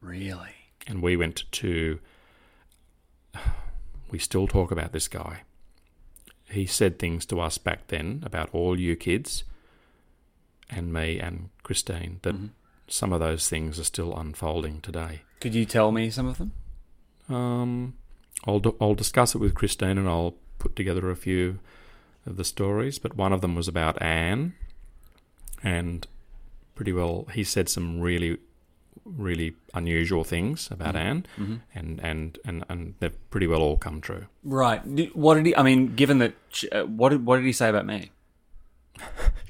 Really? 0.00 0.54
And 0.86 1.02
we 1.02 1.16
went 1.16 1.44
to. 1.52 2.00
We 4.10 4.18
still 4.18 4.46
talk 4.46 4.70
about 4.70 4.92
this 4.92 5.08
guy. 5.08 5.40
He 6.50 6.66
said 6.66 6.98
things 6.98 7.24
to 7.26 7.40
us 7.40 7.56
back 7.56 7.86
then 7.86 8.20
about 8.26 8.50
all 8.52 8.78
you 8.78 8.94
kids 8.94 9.44
and 10.68 10.92
me 10.92 11.18
and 11.18 11.48
Christine 11.62 12.18
that 12.20 12.34
Mhm. 12.34 12.50
some 12.88 13.14
of 13.14 13.20
those 13.20 13.48
things 13.48 13.78
are 13.80 13.84
still 13.84 14.14
unfolding 14.14 14.82
today. 14.82 15.22
Could 15.40 15.54
you 15.54 15.64
tell 15.64 15.92
me 15.92 16.10
some 16.10 16.26
of 16.26 16.36
them? 16.36 16.52
Um, 17.32 17.94
I'll 18.46 18.60
d- 18.60 18.76
I'll 18.80 18.94
discuss 18.94 19.34
it 19.34 19.38
with 19.38 19.54
Christine 19.54 19.98
and 19.98 20.08
I'll 20.08 20.34
put 20.58 20.76
together 20.76 21.10
a 21.10 21.16
few 21.16 21.58
of 22.26 22.36
the 22.36 22.44
stories. 22.44 22.98
But 22.98 23.16
one 23.16 23.32
of 23.32 23.40
them 23.40 23.54
was 23.54 23.68
about 23.68 24.00
Anne, 24.02 24.54
and 25.62 26.06
pretty 26.74 26.92
well 26.92 27.26
he 27.32 27.44
said 27.44 27.68
some 27.68 28.00
really 28.00 28.38
really 29.04 29.54
unusual 29.74 30.22
things 30.24 30.68
about 30.70 30.96
Anne, 30.96 31.26
and, 31.74 32.00
and 32.00 32.38
and 32.44 32.64
and 32.68 32.94
they've 33.00 33.30
pretty 33.30 33.46
well 33.46 33.60
all 33.60 33.76
come 33.76 34.00
true. 34.00 34.26
Right. 34.44 34.80
What 35.14 35.34
did 35.34 35.46
he? 35.46 35.56
I 35.56 35.62
mean, 35.62 35.94
given 35.94 36.18
that, 36.18 36.34
uh, 36.70 36.82
what 36.82 37.10
did 37.10 37.24
what 37.26 37.36
did 37.36 37.46
he 37.46 37.52
say 37.52 37.68
about 37.68 37.86
me? 37.86 38.10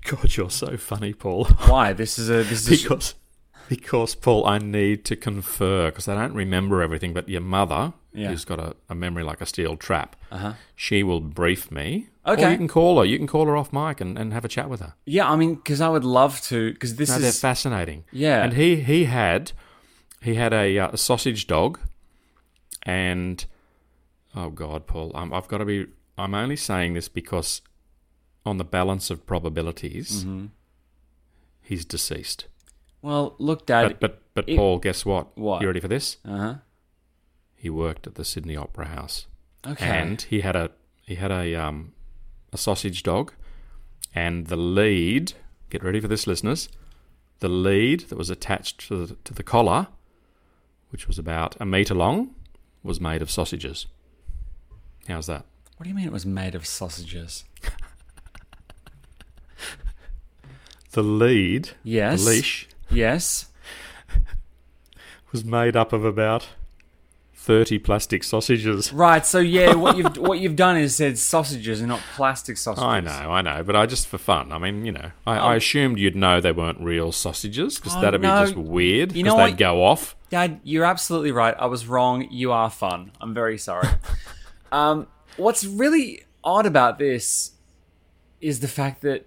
God, 0.04 0.36
you're 0.36 0.50
so 0.50 0.76
funny, 0.76 1.12
Paul. 1.12 1.44
Why? 1.44 1.92
This 1.92 2.18
is 2.18 2.28
a 2.30 2.42
this 2.42 2.66
is 2.66 2.68
a, 2.68 2.82
because 2.88 3.14
because 3.68 4.14
Paul, 4.14 4.46
I 4.46 4.58
need 4.58 5.04
to 5.06 5.16
confer 5.16 5.86
because 5.90 6.08
I 6.08 6.14
don't 6.14 6.34
remember 6.34 6.82
everything. 6.82 7.12
But 7.12 7.28
your 7.28 7.40
mother, 7.40 7.92
Yeah. 8.12 8.28
who's 8.28 8.44
got 8.44 8.58
a, 8.60 8.74
a 8.88 8.94
memory 8.94 9.22
like 9.24 9.40
a 9.40 9.46
steel 9.46 9.76
trap, 9.76 10.16
uh-huh. 10.30 10.54
she 10.76 11.02
will 11.02 11.20
brief 11.20 11.70
me. 11.70 12.08
Okay. 12.26 12.44
Or 12.46 12.50
you 12.50 12.56
can 12.56 12.68
call 12.68 12.98
her. 12.98 13.04
You 13.04 13.18
can 13.18 13.26
call 13.26 13.46
her 13.46 13.56
off 13.56 13.72
mic 13.72 14.00
and, 14.00 14.16
and 14.18 14.32
have 14.32 14.44
a 14.44 14.48
chat 14.48 14.68
with 14.70 14.80
her. 14.80 14.94
yeah. 15.06 15.28
I 15.30 15.36
mean, 15.36 15.54
because 15.56 15.80
I 15.80 15.88
would 15.88 16.04
love 16.04 16.40
to. 16.42 16.72
Because 16.72 16.96
this 16.96 17.08
No, 17.10 17.18
they're 17.18 17.28
is 17.30 17.40
fascinating. 17.40 18.04
Yeah. 18.12 18.42
and 18.44 18.52
he 18.54 18.76
he 18.82 19.04
had 19.06 19.52
he 20.20 20.34
had 20.36 20.52
a, 20.52 20.78
uh, 20.78 20.90
a 20.92 20.96
sausage 20.96 21.46
dog, 21.46 21.78
and 22.84 23.44
oh 24.36 24.50
God, 24.50 24.86
Paul, 24.86 25.10
um, 25.14 25.32
I've 25.32 25.48
got 25.48 25.58
to 25.58 25.64
be. 25.64 25.86
I'm 26.18 26.34
only 26.34 26.56
saying 26.56 26.94
this 26.94 27.08
because 27.08 27.62
on 28.44 28.58
the 28.58 28.64
balance 28.64 29.10
of 29.10 29.24
probabilities, 29.26 30.24
Mm-hmm. 30.24 30.46
he's 31.62 31.84
deceased. 31.84 32.46
Well. 33.02 33.34
Look, 33.38 33.66
Dad. 33.66 33.88
But 33.88 34.00
but 34.00 34.22
but 34.34 34.48
it- 34.48 34.56
Paul, 34.56 34.78
guess 34.78 35.04
what? 35.04 35.36
What? 35.36 35.60
You 35.60 35.66
ready 35.68 35.80
for 35.80 35.88
this? 35.88 36.16
uh 36.24 36.36
huh. 36.38 36.54
He 37.54 37.68
worked 37.70 38.06
at 38.06 38.14
the 38.16 38.24
Sydney 38.24 38.56
Opera 38.56 38.86
House, 38.86 39.26
Okay. 39.66 39.86
and 39.86 40.20
he 40.22 40.40
had 40.40 40.56
a 40.56 40.70
he 41.02 41.14
had 41.16 41.30
a 41.30 41.54
um 41.54 41.92
a 42.52 42.56
sausage 42.58 43.02
dog, 43.02 43.32
and 44.14 44.46
the 44.46 44.56
lead. 44.56 45.34
Get 45.70 45.82
ready 45.84 46.00
for 46.00 46.08
this, 46.08 46.26
listeners. 46.26 46.68
The 47.40 47.48
lead 47.48 48.00
that 48.08 48.16
was 48.18 48.30
attached 48.30 48.86
to 48.88 49.06
the, 49.06 49.14
to 49.24 49.32
the 49.34 49.42
collar, 49.42 49.88
which 50.90 51.06
was 51.08 51.18
about 51.18 51.56
a 51.60 51.64
metre 51.64 51.94
long, 51.94 52.34
was 52.82 53.00
made 53.00 53.22
of 53.22 53.30
sausages. 53.30 53.86
How's 55.08 55.26
that? 55.26 55.44
what 55.76 55.84
do 55.84 55.88
you 55.88 55.94
mean 55.96 56.06
it 56.06 56.12
was 56.12 56.24
made 56.26 56.54
of 56.54 56.64
sausages? 56.66 57.44
The 60.92 61.02
lead, 61.02 61.70
Yes. 61.82 62.22
the 62.22 62.30
leash, 62.30 62.68
Yes. 62.92 63.46
was 65.32 65.44
made 65.44 65.76
up 65.76 65.92
of 65.92 66.04
about 66.04 66.48
thirty 67.34 67.78
plastic 67.78 68.22
sausages. 68.22 68.92
Right. 68.92 69.26
So 69.26 69.38
yeah, 69.40 69.74
what 69.84 69.96
you've 69.96 70.16
what 70.16 70.38
you've 70.38 70.56
done 70.56 70.76
is 70.76 70.94
said 70.94 71.18
sausages 71.18 71.80
and 71.80 71.88
not 71.88 72.00
plastic 72.14 72.56
sausages. 72.56 72.84
I 72.84 73.00
know, 73.00 73.32
I 73.32 73.42
know, 73.42 73.62
but 73.62 73.74
I 73.74 73.86
just 73.86 74.06
for 74.06 74.18
fun. 74.18 74.52
I 74.52 74.58
mean, 74.58 74.84
you 74.84 74.92
know, 74.92 75.10
I, 75.26 75.38
I 75.38 75.56
assumed 75.56 75.98
you'd 75.98 76.16
know 76.16 76.40
they 76.40 76.52
weren't 76.52 76.80
real 76.80 77.10
sausages 77.12 77.78
because 77.78 77.96
Oh, 77.96 78.00
that'd 78.00 78.20
be 78.20 78.28
just 78.28 78.56
weird. 78.56 79.12
You 79.16 79.24
know 79.24 79.36
they'd 79.36 79.50
what? 79.50 79.56
go 79.58 79.82
off. 79.84 80.16
Dad, 80.30 80.60
you're 80.62 80.84
absolutely 80.84 81.32
right. 81.32 81.54
I 81.58 81.66
was 81.66 81.86
wrong. 81.86 82.28
You 82.30 82.52
are 82.52 82.70
fun. 82.70 83.12
I'm 83.20 83.34
very 83.34 83.58
sorry. 83.58 83.88
um, 84.72 85.06
what's 85.36 85.64
really 85.64 86.22
odd 86.44 86.64
about 86.64 86.98
this 86.98 87.52
is 88.40 88.60
the 88.60 88.68
fact 88.68 89.02
that, 89.02 89.26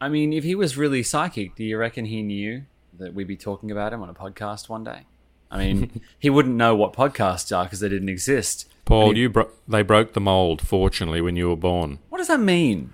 I 0.00 0.08
mean, 0.08 0.32
if 0.32 0.44
he 0.44 0.54
was 0.54 0.76
really 0.76 1.02
psychic, 1.02 1.56
do 1.56 1.64
you 1.64 1.76
reckon 1.78 2.04
he 2.04 2.22
knew 2.22 2.64
that 2.98 3.14
we'd 3.14 3.26
be 3.26 3.36
talking 3.36 3.70
about 3.70 3.92
him 3.92 4.02
on 4.02 4.08
a 4.08 4.14
podcast 4.14 4.68
one 4.68 4.84
day? 4.84 5.02
I 5.50 5.58
mean, 5.58 6.00
he 6.18 6.28
wouldn't 6.30 6.56
know 6.56 6.74
what 6.74 6.92
podcasts 6.92 7.56
are 7.56 7.64
because 7.64 7.80
they 7.80 7.88
didn't 7.88 8.08
exist. 8.08 8.68
Paul, 8.84 9.12
he- 9.14 9.20
you 9.20 9.28
bro- 9.30 9.50
they 9.68 9.82
broke 9.82 10.12
the 10.12 10.20
mold. 10.20 10.60
Fortunately, 10.66 11.20
when 11.20 11.36
you 11.36 11.48
were 11.48 11.56
born, 11.56 11.98
What 12.08 12.18
does 12.18 12.28
that 12.28 12.40
mean? 12.40 12.92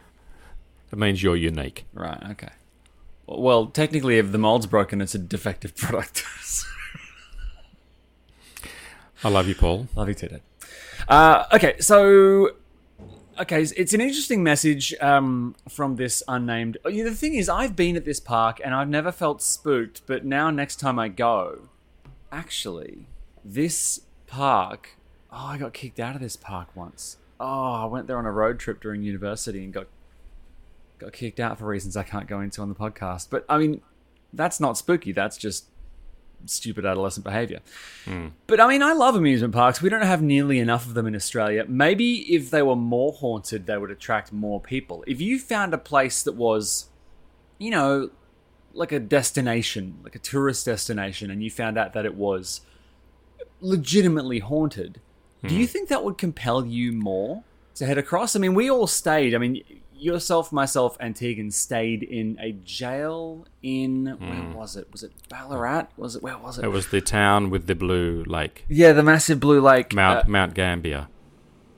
it 0.90 0.98
means 0.98 1.22
you're 1.22 1.36
unique. 1.36 1.86
Right. 1.94 2.22
Okay. 2.32 2.50
Well, 3.26 3.66
technically, 3.66 4.18
if 4.18 4.30
the 4.32 4.38
mold's 4.38 4.66
broken, 4.66 5.00
it's 5.00 5.14
a 5.14 5.18
defective 5.18 5.74
product. 5.76 6.24
I 9.24 9.28
love 9.28 9.48
you, 9.48 9.54
Paul. 9.54 9.88
Love 9.94 10.08
you 10.08 10.14
too, 10.14 10.28
Dad. 10.28 10.40
Uh, 11.08 11.44
okay, 11.52 11.76
so 11.80 12.50
okay, 13.42 13.62
it's 13.62 13.92
an 13.92 14.00
interesting 14.00 14.42
message 14.42 14.94
um, 15.00 15.55
from 15.68 15.96
this 15.96 16.22
unnamed. 16.28 16.78
The 16.85 17.11
thing 17.11 17.35
is, 17.35 17.48
I've 17.48 17.76
been 17.76 17.96
at 17.96 18.05
this 18.05 18.20
park 18.20 18.61
and 18.64 18.74
I've 18.74 18.88
never 18.88 19.12
felt 19.12 19.42
spooked, 19.42 20.02
but 20.07 20.24
now 20.24 20.50
next 20.50 20.76
time 20.76 20.98
I 20.98 21.09
go, 21.09 21.68
actually, 22.31 23.07
this 23.44 24.02
park. 24.26 24.96
Oh, 25.31 25.46
I 25.46 25.59
got 25.59 25.72
kicked 25.72 25.98
out 25.98 26.14
of 26.14 26.20
this 26.20 26.37
park 26.37 26.68
once. 26.74 27.16
Oh, 27.40 27.72
I 27.72 27.85
went 27.87 28.07
there 28.07 28.18
on 28.18 28.26
a 28.26 28.33
road 28.33 28.61
trip 28.61 28.81
during 28.81 29.02
university 29.02 29.64
and 29.64 29.72
got 29.72 29.88
got 30.98 31.12
kicked 31.12 31.40
out 31.40 31.59
for 31.59 31.66
reasons 31.66 31.96
I 31.96 32.05
can't 32.05 32.28
go 32.28 32.40
into 32.40 32.62
on 32.62 32.68
the 32.68 32.76
podcast. 32.76 33.28
But 33.28 33.44
I 33.48 33.59
mean, 33.59 33.81
that's 34.33 34.61
not 34.61 34.78
spooky. 34.78 35.11
That's 35.11 35.37
just 35.37 35.64
stupid 36.50 36.85
adolescent 36.85 37.24
behavior. 37.24 37.61
Hmm. 38.05 38.28
But 38.46 38.61
I 38.61 38.68
mean, 38.68 38.83
I 38.83 38.92
love 38.92 39.14
amusement 39.14 39.55
parks. 39.55 39.83
We 39.83 39.88
don't 39.88 40.02
have 40.02 40.22
nearly 40.22 40.59
enough 40.59 40.87
of 40.87 40.94
them 40.94 41.07
in 41.07 41.14
Australia. 41.14 41.64
Maybe 41.68 42.35
if 42.35 42.50
they 42.50 42.62
were 42.62 42.76
more 42.76 43.12
haunted, 43.12 43.66
they 43.66 43.76
would 43.78 43.90
attract 43.90 44.33
more 44.33 44.61
people. 44.61 45.05
If 45.07 45.20
you 45.20 45.38
found 45.38 45.74
a 45.74 45.78
place 45.78 46.22
that 46.22 46.35
was, 46.35 46.87
you 47.59 47.70
know, 47.70 48.11
like 48.74 48.92
a 48.92 49.00
destination, 49.00 49.98
like 50.02 50.14
a 50.14 50.18
tourist 50.18 50.66
destination, 50.66 51.31
and 51.31 51.42
you 51.42 51.50
found 51.50 51.78
out 51.78 51.92
that 51.92 52.07
it 52.07 52.14
was 52.14 52.62
legitimately 53.61 54.40
haunted, 54.40 55.00
do 55.42 55.55
hmm. 55.55 55.61
you 55.61 55.66
think 55.66 55.88
that 55.88 56.05
would 56.05 56.18
compel 56.18 56.64
you 56.64 56.92
more 56.92 57.44
to 57.74 57.87
head 57.87 57.98
across? 57.98 58.37
I 58.37 58.38
mean, 58.38 58.55
we 58.55 58.70
all 58.70 58.87
stayed. 58.87 59.35
I 59.35 59.38
mean, 59.38 59.62
yourself, 60.02 60.52
myself, 60.52 60.96
and 61.00 61.14
Tegan 61.14 61.50
stayed 61.50 62.02
in 62.02 62.38
a 62.40 62.52
jail 62.52 63.46
in 63.62 64.06
where 64.18 64.56
was 64.56 64.76
it? 64.76 64.88
Was 64.92 65.02
it 65.02 65.12
Ballarat? 65.28 65.86
Was 65.96 66.16
it 66.16 66.22
where 66.22 66.36
was 66.38 66.58
it? 66.58 66.64
It 66.64 66.68
was 66.68 66.88
the 66.88 67.00
town 67.00 67.50
with 67.50 67.66
the 67.66 67.74
blue 67.74 68.24
lake, 68.26 68.64
Yeah, 68.68 68.92
the 68.92 69.02
massive 69.02 69.40
blue 69.40 69.60
lake. 69.60 69.94
Mount 69.94 70.24
uh, 70.26 70.28
Mount 70.28 70.54
Gambier. 70.54 71.08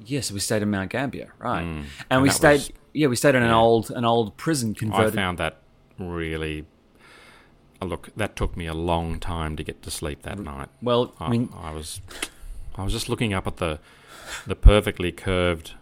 yes, 0.04 0.30
we 0.32 0.40
stayed 0.40 0.62
in 0.62 0.70
Mount 0.70 0.90
Gambier, 0.90 1.34
right? 1.38 1.64
Mm. 1.64 1.76
And, 1.78 1.87
And 2.10 2.22
we 2.22 2.30
stayed. 2.30 2.52
was- 2.54 2.70
yeah, 2.92 3.08
we 3.08 3.16
stayed 3.16 3.34
in 3.34 3.42
an 3.42 3.48
yeah. 3.48 3.56
old 3.56 3.90
an 3.90 4.04
old 4.04 4.37
prison 4.37 4.74
I 4.92 5.10
found 5.10 5.38
that 5.38 5.58
really. 5.98 6.64
uh, 7.82 7.87
Look, 7.87 8.10
that 8.16 8.37
took 8.37 8.56
me 8.56 8.66
a 8.66 8.74
long 8.74 9.18
time 9.20 9.56
to 9.56 9.64
get 9.64 9.82
to 9.82 9.90
sleep 9.90 10.22
that 10.22 10.38
night. 10.38 10.68
well, 10.80 11.12
I, 11.20 11.26
I 11.26 11.28
mean, 11.28 11.48
I 11.56 11.72
was, 11.72 12.00
I 12.76 12.84
was 12.84 12.92
just 12.92 13.08
looking 13.08 13.34
up 13.34 13.46
at 13.46 13.56
the, 13.56 13.80
the 14.46 14.54
perfectly 14.54 15.10
curved 15.12 15.72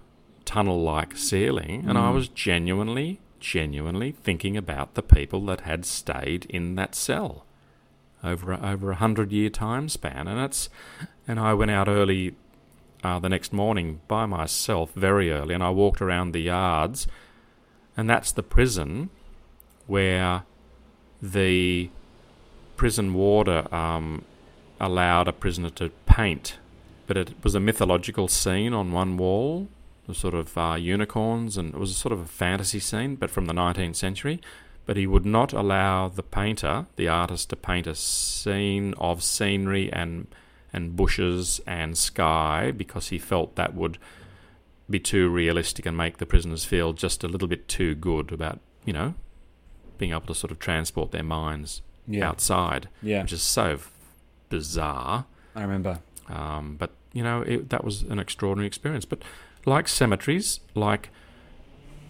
tunnel-like 0.44 1.16
ceiling, 1.16 1.84
and 1.88 1.96
I 1.98 2.10
Mm. 2.10 2.14
was 2.14 2.28
genuinely, 2.28 3.20
genuinely 3.40 4.12
thinking 4.12 4.56
about 4.56 4.94
the 4.94 5.02
people 5.02 5.44
that 5.46 5.60
had 5.62 5.84
stayed 5.84 6.44
in 6.46 6.74
that 6.76 6.94
cell 6.94 7.44
over 8.22 8.52
a, 8.52 8.60
over 8.72 8.92
a 8.92 8.96
hundred-year 8.96 9.50
time 9.50 9.88
span, 9.88 10.28
and 10.28 10.40
it's, 10.40 10.68
and 11.26 11.40
I 11.40 11.54
went 11.54 11.70
out 11.70 11.88
early, 11.88 12.34
uh, 13.02 13.18
the 13.18 13.28
next 13.28 13.52
morning 13.52 14.00
by 14.06 14.26
myself, 14.26 14.92
very 14.94 15.32
early, 15.32 15.54
and 15.54 15.62
I 15.62 15.70
walked 15.70 16.00
around 16.00 16.32
the 16.32 16.42
yards, 16.42 17.06
and 17.96 18.08
that's 18.08 18.30
the 18.32 18.42
prison 18.44 19.10
where 19.86 20.44
the 21.20 21.90
prison 22.76 23.12
warder 23.12 23.72
um, 23.74 24.24
allowed 24.80 25.28
a 25.28 25.32
prisoner 25.32 25.70
to 25.70 25.90
paint, 26.06 26.58
but 27.06 27.16
it 27.16 27.34
was 27.42 27.54
a 27.54 27.60
mythological 27.60 28.28
scene 28.28 28.72
on 28.72 28.92
one 28.92 29.16
wall, 29.16 29.68
the 30.06 30.14
sort 30.14 30.34
of 30.34 30.56
uh, 30.58 30.74
unicorns, 30.78 31.56
and 31.56 31.74
it 31.74 31.78
was 31.80 31.90
a 31.90 31.94
sort 31.94 32.12
of 32.12 32.20
a 32.20 32.26
fantasy 32.26 32.80
scene, 32.80 33.14
but 33.16 33.30
from 33.30 33.46
the 33.46 33.52
19th 33.54 33.96
century. 33.96 34.40
But 34.84 34.96
he 34.96 35.06
would 35.06 35.24
not 35.24 35.52
allow 35.52 36.08
the 36.08 36.24
painter, 36.24 36.86
the 36.96 37.06
artist, 37.06 37.50
to 37.50 37.56
paint 37.56 37.86
a 37.86 37.94
scene 37.94 38.94
of 38.98 39.22
scenery 39.22 39.92
and 39.92 40.26
and 40.72 40.96
bushes 40.96 41.60
and 41.66 41.96
sky 41.98 42.72
because 42.74 43.08
he 43.08 43.18
felt 43.18 43.56
that 43.56 43.74
would 43.74 43.98
be 44.88 44.98
too 44.98 45.28
realistic 45.28 45.84
and 45.86 45.96
make 45.96 46.16
the 46.16 46.24
prisoners 46.26 46.64
feel 46.64 46.92
just 46.94 47.22
a 47.22 47.28
little 47.28 47.46
bit 47.46 47.68
too 47.68 47.94
good 47.94 48.32
about 48.32 48.58
you 48.86 48.92
know 48.92 49.12
being 49.98 50.12
able 50.12 50.22
to 50.26 50.34
sort 50.34 50.50
of 50.50 50.58
transport 50.58 51.10
their 51.12 51.22
minds 51.22 51.82
Yeah. 52.08 52.26
outside, 52.28 52.88
Yeah. 53.02 53.22
which 53.22 53.32
is 53.34 53.42
so 53.42 53.78
bizarre. 54.48 55.26
I 55.54 55.62
remember. 55.62 56.00
Um, 56.28 56.76
but 56.78 56.90
you 57.12 57.22
know, 57.22 57.42
it, 57.42 57.68
that 57.70 57.84
was 57.84 58.02
an 58.02 58.18
extraordinary 58.18 58.66
experience. 58.66 59.04
But 59.04 59.22
like 59.64 59.88
cemeteries, 59.88 60.60
like 60.74 61.10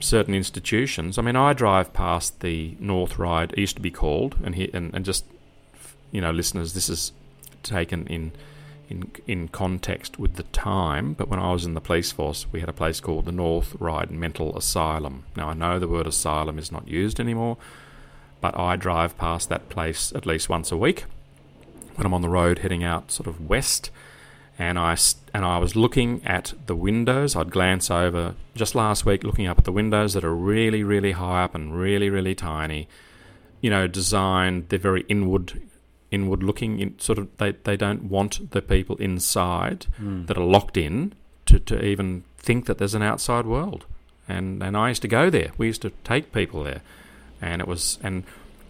certain 0.01 0.35
institutions, 0.35 1.19
I 1.19 1.23
mean, 1.23 1.37
I 1.37 1.53
drive 1.53 1.93
past 1.93 2.41
the 2.41 2.77
North 2.81 3.19
Ryde, 3.19 3.53
it 3.53 3.59
used 3.59 3.77
to 3.77 3.83
be 3.83 3.91
called, 3.91 4.37
and 4.43 4.55
and, 4.75 4.95
and 4.95 5.05
just 5.05 5.25
you 6.11 6.21
know, 6.21 6.31
listeners, 6.31 6.75
this 6.75 6.89
is 6.89 7.13
taken 7.63 8.07
in. 8.07 8.33
In, 8.91 9.11
in 9.27 9.49
context 9.49 10.19
with 10.19 10.35
the 10.35 10.43
time, 10.43 11.15
but 11.15 11.27
when 11.27 11.39
I 11.39 11.53
was 11.53 11.65
in 11.65 11.73
the 11.73 11.81
police 11.81 12.13
force, 12.13 12.45
we 12.53 12.61
had 12.61 12.69
a 12.69 12.75
place 12.75 13.01
called 13.01 13.25
the 13.25 13.33
North 13.33 13.75
Ryde 13.81 14.11
Mental 14.11 14.55
Asylum. 14.55 15.25
Now, 15.35 15.49
I 15.49 15.55
know 15.55 15.79
the 15.79 15.89
word 15.89 16.07
asylum 16.07 16.59
is 16.59 16.71
not 16.71 16.87
used 16.87 17.19
anymore, 17.19 17.57
but 18.43 18.55
I 18.59 18.77
drive 18.77 19.17
past 19.17 19.49
that 19.49 19.71
place 19.71 20.13
at 20.15 20.27
least 20.27 20.51
once 20.51 20.71
a 20.71 20.77
week 20.77 21.07
when 21.95 22.07
I'm 22.07 22.13
on 22.13 22.21
the 22.21 22.29
road 22.29 22.59
heading 22.59 22.85
out 22.85 23.11
sort 23.11 23.27
of 23.27 23.49
west, 23.49 23.91
and 24.63 24.79
I 24.79 24.97
and 25.35 25.45
I 25.45 25.59
was 25.59 25.75
looking 25.75 26.25
at 26.25 26.55
the 26.67 26.77
windows. 26.77 27.35
I'd 27.35 27.51
glance 27.51 27.91
over 27.91 28.37
just 28.55 28.77
last 28.77 29.05
week, 29.05 29.25
looking 29.25 29.47
up 29.47 29.59
at 29.59 29.65
the 29.65 29.73
windows 29.73 30.15
that 30.15 30.25
are 30.25 30.35
really, 30.35 30.85
really 30.85 31.13
high 31.13 31.43
up 31.43 31.55
and 31.57 31.77
really, 31.77 32.09
really 32.09 32.37
tiny. 32.37 32.89
You 33.61 33.71
know, 33.71 33.89
designed. 33.89 34.69
They're 34.69 34.79
very 34.79 35.05
inward 35.09 35.61
inward 36.13 36.45
looking. 36.45 36.79
In, 36.79 36.99
sort 37.01 37.19
of, 37.19 37.37
they 37.39 37.53
they 37.65 37.77
don't 37.77 38.05
want 38.05 38.53
the 38.53 38.63
people 38.63 38.97
inside 38.97 39.87
hmm. 39.97 40.27
that 40.27 40.39
are 40.39 40.45
locked 40.45 40.77
in 40.77 41.15
to, 41.47 41.59
to 41.59 41.85
even 41.85 42.23
think 42.39 42.67
that 42.67 42.79
there's 42.79 42.95
an 42.95 43.03
outside 43.03 43.47
world. 43.47 43.85
And 44.29 44.63
and 44.63 44.77
I 44.77 44.91
used 44.91 45.03
to 45.03 45.09
go 45.09 45.29
there. 45.29 45.51
We 45.59 45.67
used 45.67 45.83
to 45.83 45.91
take 46.05 46.31
people 46.33 46.63
there, 46.63 46.83
and 47.41 47.61
it 47.61 47.67
was 47.67 47.99
and 48.01 48.23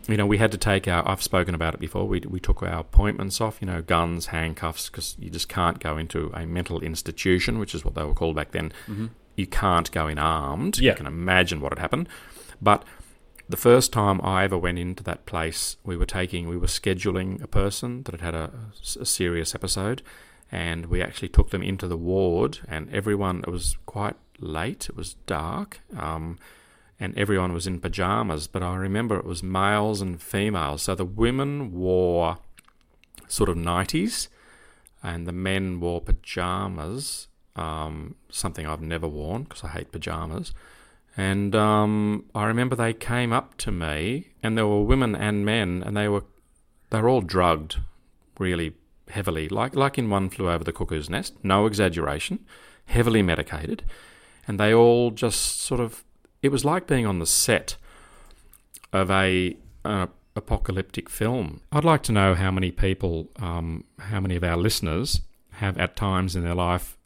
you 0.09 0.17
know 0.17 0.27
we 0.27 0.39
had 0.39 0.53
to 0.53 0.59
take 0.59 0.89
our. 0.89 1.09
I've 1.09 1.23
spoken 1.23 1.55
about 1.55 1.75
it 1.75 1.81
before. 1.81 2.07
We 2.07 2.21
we 2.21 2.41
took 2.41 2.63
our 2.63 2.81
appointments 2.81 3.41
off. 3.41 3.59
You 3.61 3.67
know, 3.67 3.83
guns, 3.83 4.27
handcuffs, 4.27 4.89
because 4.89 5.17
you 5.19 5.31
just 5.31 5.49
can't 5.49 5.79
go 5.79 5.97
into 5.97 6.31
a 6.35 6.47
mental 6.47 6.81
institution, 6.81 7.59
which 7.59 7.75
is 7.75 7.85
what 7.85 7.95
they 7.95 8.05
were 8.05 8.15
called 8.15 8.37
back 8.37 8.53
then. 8.53 8.73
You 9.37 9.47
can't 9.47 9.91
go 9.91 10.09
in 10.09 10.19
armed. 10.19 10.79
Yeah. 10.79 10.93
You 10.93 10.97
can 10.97 11.07
imagine 11.07 11.61
what 11.61 11.73
had 11.73 11.79
happened, 11.79 12.09
but 12.61 12.85
the 13.49 13.57
first 13.57 13.93
time 13.93 14.21
I 14.23 14.45
ever 14.45 14.57
went 14.57 14.79
into 14.79 15.03
that 15.05 15.27
place, 15.27 15.77
we 15.85 15.97
were 15.97 16.07
taking, 16.07 16.49
we 16.49 16.57
were 16.57 16.67
scheduling 16.67 17.43
a 17.43 17.47
person 17.47 18.03
that 18.05 18.13
had 18.13 18.21
had 18.21 18.35
a, 18.35 18.51
a 18.99 19.05
serious 19.05 19.55
episode, 19.55 20.03
and 20.51 20.87
we 20.87 21.03
actually 21.03 21.29
took 21.29 21.51
them 21.51 21.63
into 21.63 21.87
the 21.87 21.97
ward, 21.97 22.61
and 22.69 22.89
everyone, 22.91 23.41
it 23.41 23.51
was 23.51 23.77
quite 23.85 24.17
late, 24.39 24.89
it 24.89 24.97
was 24.97 25.15
dark, 25.27 25.81
um, 25.97 26.39
and 27.03 27.19
everyone 27.19 27.53
was 27.53 27.67
in 27.67 27.81
pajamas, 27.81 28.47
but 28.47 28.63
I 28.63 28.77
remember 28.77 29.17
it 29.17 29.25
was 29.25 29.43
males 29.43 30.01
and 30.01 30.23
females. 30.23 30.83
So 30.83 30.95
the 30.95 31.05
women 31.05 31.73
wore 31.73 32.39
sort 33.27 33.49
of 33.49 33.57
nighties, 33.57 34.29
and 35.03 35.27
the 35.27 35.33
men 35.33 35.81
wore 35.81 36.01
pajamas, 36.01 37.27
um, 37.57 38.15
something 38.31 38.69
I've 38.69 38.81
never 38.81 39.09
worn 39.09 39.43
because 39.43 39.65
I 39.65 39.69
hate 39.71 39.91
pajamas. 39.91 40.55
And 41.17 41.57
um, 41.57 42.27
I 42.37 42.45
remember 42.45 42.77
they 42.77 42.93
came 42.93 43.33
up 43.33 43.57
to 43.59 43.73
me, 43.73 44.29
and 44.41 44.57
there 44.57 44.69
were 44.69 44.85
women 44.85 45.17
and 45.17 45.45
men, 45.45 45.83
and 45.85 45.97
they 45.97 46.09
were 46.09 46.23
they 46.91 47.01
were 47.01 47.09
all 47.09 47.21
drugged, 47.21 47.79
really 48.39 48.75
heavily, 49.09 49.49
like 49.49 49.75
like 49.75 49.99
in 49.99 50.09
One 50.09 50.31
Flew 50.31 50.49
Over 50.49 50.63
the 50.63 50.73
Cuckoo's 50.73 51.11
Nest. 51.11 51.35
No 51.43 51.67
exaggeration, 51.67 52.47
heavily 52.87 53.23
medicated, 53.23 53.83
and 54.47 54.61
they 54.61 54.73
all 54.73 55.11
just 55.11 55.61
sort 55.61 55.81
of. 55.81 56.05
It 56.43 56.51
was 56.51 56.65
like 56.65 56.87
being 56.87 57.07
on 57.07 57.19
the 57.19 57.27
set 57.27 57.77
of 58.93 59.11
a 59.11 59.57
uh, 59.85 60.09
apocalyptic 60.37 61.09
film. 61.09 61.61
I'd 61.71 61.85
like 61.85 62.03
to 62.05 62.13
know 62.13 62.35
how 62.35 62.51
many 62.51 62.71
people, 62.71 63.31
um, 63.41 63.85
how 63.99 64.21
many 64.21 64.37
of 64.37 64.45
our 64.45 64.57
listeners 64.57 65.23
have 65.53 65.79
at 65.79 65.97
times 65.97 66.37
in 66.37 66.43
their 66.43 66.55
life, 66.55 66.99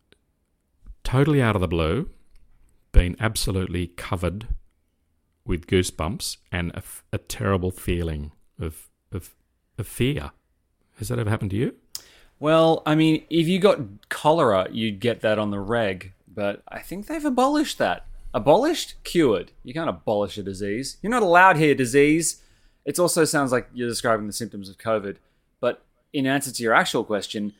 totally 1.04 1.42
out 1.42 1.54
of 1.54 1.60
the 1.60 1.68
blue, 1.68 2.08
been 2.92 3.16
absolutely 3.20 3.88
covered 3.88 4.48
with 5.44 5.66
goosebumps 5.66 6.38
and 6.50 6.72
a, 6.72 6.82
a 7.12 7.18
terrible 7.18 7.70
feeling 7.70 8.32
of, 8.58 8.88
of 9.12 9.34
of 9.78 9.86
fear. 9.86 10.30
Has 10.98 11.08
that 11.08 11.18
ever 11.18 11.30
happened 11.30 11.50
to 11.50 11.56
you? 11.56 11.74
Well, 12.38 12.82
I 12.86 12.94
mean, 12.94 13.24
if 13.30 13.48
you 13.48 13.58
got 13.58 13.78
cholera, 14.08 14.68
you'd 14.70 15.00
get 15.00 15.20
that 15.20 15.38
on 15.38 15.50
the 15.50 15.60
reg, 15.60 16.12
but 16.32 16.62
I 16.68 16.80
think 16.80 17.06
they've 17.06 17.24
abolished 17.24 17.78
that. 17.78 18.06
Abolished? 18.36 19.02
Cured. 19.02 19.52
You 19.64 19.72
can't 19.72 19.88
abolish 19.88 20.36
a 20.36 20.42
disease. 20.42 20.98
You're 21.00 21.10
not 21.10 21.22
allowed 21.22 21.56
here, 21.56 21.74
disease. 21.74 22.42
It 22.84 22.98
also 22.98 23.24
sounds 23.24 23.50
like 23.50 23.66
you're 23.72 23.88
describing 23.88 24.26
the 24.26 24.32
symptoms 24.34 24.68
of 24.68 24.76
COVID. 24.76 25.16
But 25.58 25.82
in 26.12 26.26
answer 26.26 26.52
to 26.52 26.62
your 26.62 26.74
actual 26.74 27.02
question, 27.02 27.54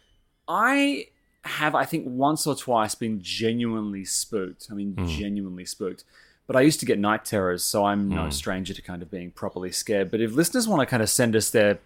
I 0.47 1.07
have, 1.47 1.75
I 1.75 1.87
think, 1.87 2.05
once 2.07 2.47
or 2.47 2.55
twice 2.55 2.95
been 2.95 3.23
genuinely 3.23 4.05
spooked. 4.05 4.69
I 4.71 4.75
mean, 4.75 4.93
hmm. 4.93 5.07
genuinely 5.07 5.65
spooked. 5.65 6.05
But 6.47 6.57
I 6.57 6.61
used 6.61 6.81
to 6.81 6.87
get 6.87 6.99
night 6.99 7.25
terrors, 7.25 7.65
so 7.65 7.87
I'm 7.87 8.11
no 8.11 8.25
hmm. 8.25 8.31
stranger 8.31 8.75
to 8.75 8.83
kind 8.83 9.01
of 9.01 9.11
being 9.11 9.31
properly 9.31 9.73
scared. 9.73 10.11
But 10.11 10.21
if 10.21 10.35
listeners 10.35 10.69
want 10.69 10.81
to 10.81 10.87
kind 10.87 11.03
of 11.03 11.09
send 11.09 11.35
us 11.35 11.49
their 11.49 11.79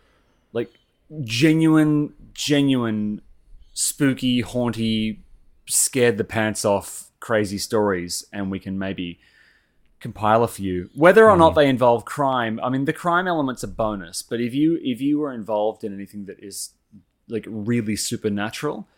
like 0.52 0.72
genuine, 1.22 2.14
genuine, 2.34 3.22
spooky, 3.72 4.40
haunty, 4.40 5.20
scared 5.66 6.18
the 6.18 6.24
pants 6.24 6.64
off 6.64 7.09
crazy 7.20 7.58
stories, 7.58 8.24
and 8.32 8.50
we 8.50 8.58
can 8.58 8.78
maybe 8.78 9.20
compile 10.00 10.42
a 10.42 10.48
few. 10.48 10.90
Whether 10.94 11.28
or 11.28 11.36
not 11.36 11.54
they 11.54 11.68
involve 11.68 12.04
crime, 12.04 12.58
I 12.62 12.70
mean, 12.70 12.86
the 12.86 12.92
crime 12.92 13.28
element's 13.28 13.62
a 13.62 13.68
bonus. 13.68 14.22
But 14.22 14.40
if 14.40 14.54
you 14.54 14.78
if 14.82 15.00
you 15.00 15.20
were 15.20 15.32
involved 15.32 15.84
in 15.84 15.94
anything 15.94 16.24
that 16.24 16.42
is 16.42 16.70
like 17.28 17.44
really 17.48 17.96
supernatural, 17.96 18.88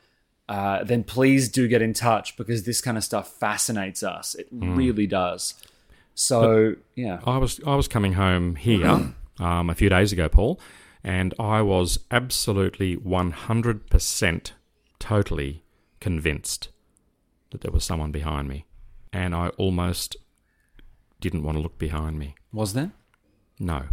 uh, 0.48 0.84
then 0.84 1.04
please 1.04 1.48
do 1.48 1.68
get 1.68 1.82
in 1.82 1.92
touch 1.92 2.36
because 2.36 2.64
this 2.64 2.80
kind 2.80 2.96
of 2.96 3.04
stuff 3.04 3.28
fascinates 3.28 4.02
us. 4.02 4.34
It 4.34 4.48
really 4.50 5.06
does. 5.06 5.54
So 6.14 6.76
yeah, 6.94 7.20
I 7.24 7.38
was 7.38 7.60
I 7.66 7.74
was 7.74 7.88
coming 7.88 8.14
home 8.14 8.56
here 8.56 8.86
um, 9.38 9.70
a 9.70 9.74
few 9.74 9.88
days 9.88 10.12
ago, 10.12 10.28
Paul, 10.28 10.60
and 11.02 11.34
I 11.38 11.62
was 11.62 12.00
absolutely 12.10 12.94
one 12.96 13.32
hundred 13.32 13.88
percent, 13.88 14.52
totally 14.98 15.62
convinced 16.00 16.68
that 17.52 17.60
there 17.60 17.70
was 17.70 17.84
someone 17.84 18.10
behind 18.10 18.48
me, 18.48 18.66
and 19.12 19.34
I 19.34 19.48
almost 19.50 20.16
didn't 21.20 21.44
want 21.44 21.56
to 21.56 21.62
look 21.62 21.78
behind 21.78 22.18
me. 22.18 22.34
was 22.52 22.72
there? 22.72 22.90
No, 23.58 23.84